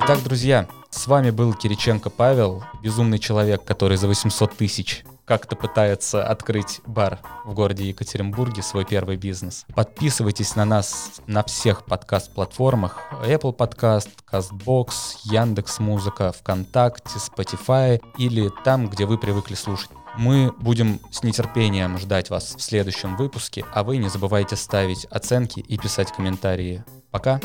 Итак, 0.00 0.22
друзья, 0.22 0.66
вами 1.08 1.30
был 1.30 1.54
Кириченко 1.54 2.10
Павел, 2.10 2.62
безумный 2.82 3.18
человек, 3.18 3.64
который 3.64 3.96
за 3.96 4.06
800 4.06 4.56
тысяч 4.56 5.04
как-то 5.24 5.56
пытается 5.56 6.22
открыть 6.24 6.80
бар 6.86 7.18
в 7.44 7.52
городе 7.54 7.88
Екатеринбурге, 7.88 8.62
свой 8.62 8.84
первый 8.84 9.16
бизнес. 9.16 9.64
Подписывайтесь 9.74 10.54
на 10.54 10.64
нас 10.64 11.20
на 11.26 11.42
всех 11.44 11.84
подкаст-платформах. 11.84 12.98
Apple 13.22 13.56
Podcast, 13.56 14.08
CastBox, 14.30 14.90
Яндекс 15.24 15.80
Музыка, 15.80 16.32
ВКонтакте, 16.32 17.18
Spotify 17.18 18.00
или 18.16 18.50
там, 18.64 18.88
где 18.88 19.04
вы 19.04 19.18
привыкли 19.18 19.54
слушать. 19.54 19.90
Мы 20.16 20.52
будем 20.58 21.00
с 21.10 21.22
нетерпением 21.22 21.98
ждать 21.98 22.30
вас 22.30 22.54
в 22.56 22.60
следующем 22.60 23.16
выпуске, 23.16 23.64
а 23.72 23.82
вы 23.82 23.98
не 23.98 24.08
забывайте 24.08 24.56
ставить 24.56 25.04
оценки 25.06 25.60
и 25.60 25.78
писать 25.78 26.12
комментарии. 26.12 26.84
Пока! 27.10 27.40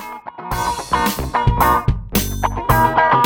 thank 0.93 1.89
you 1.89 2.03
Música 2.74 3.24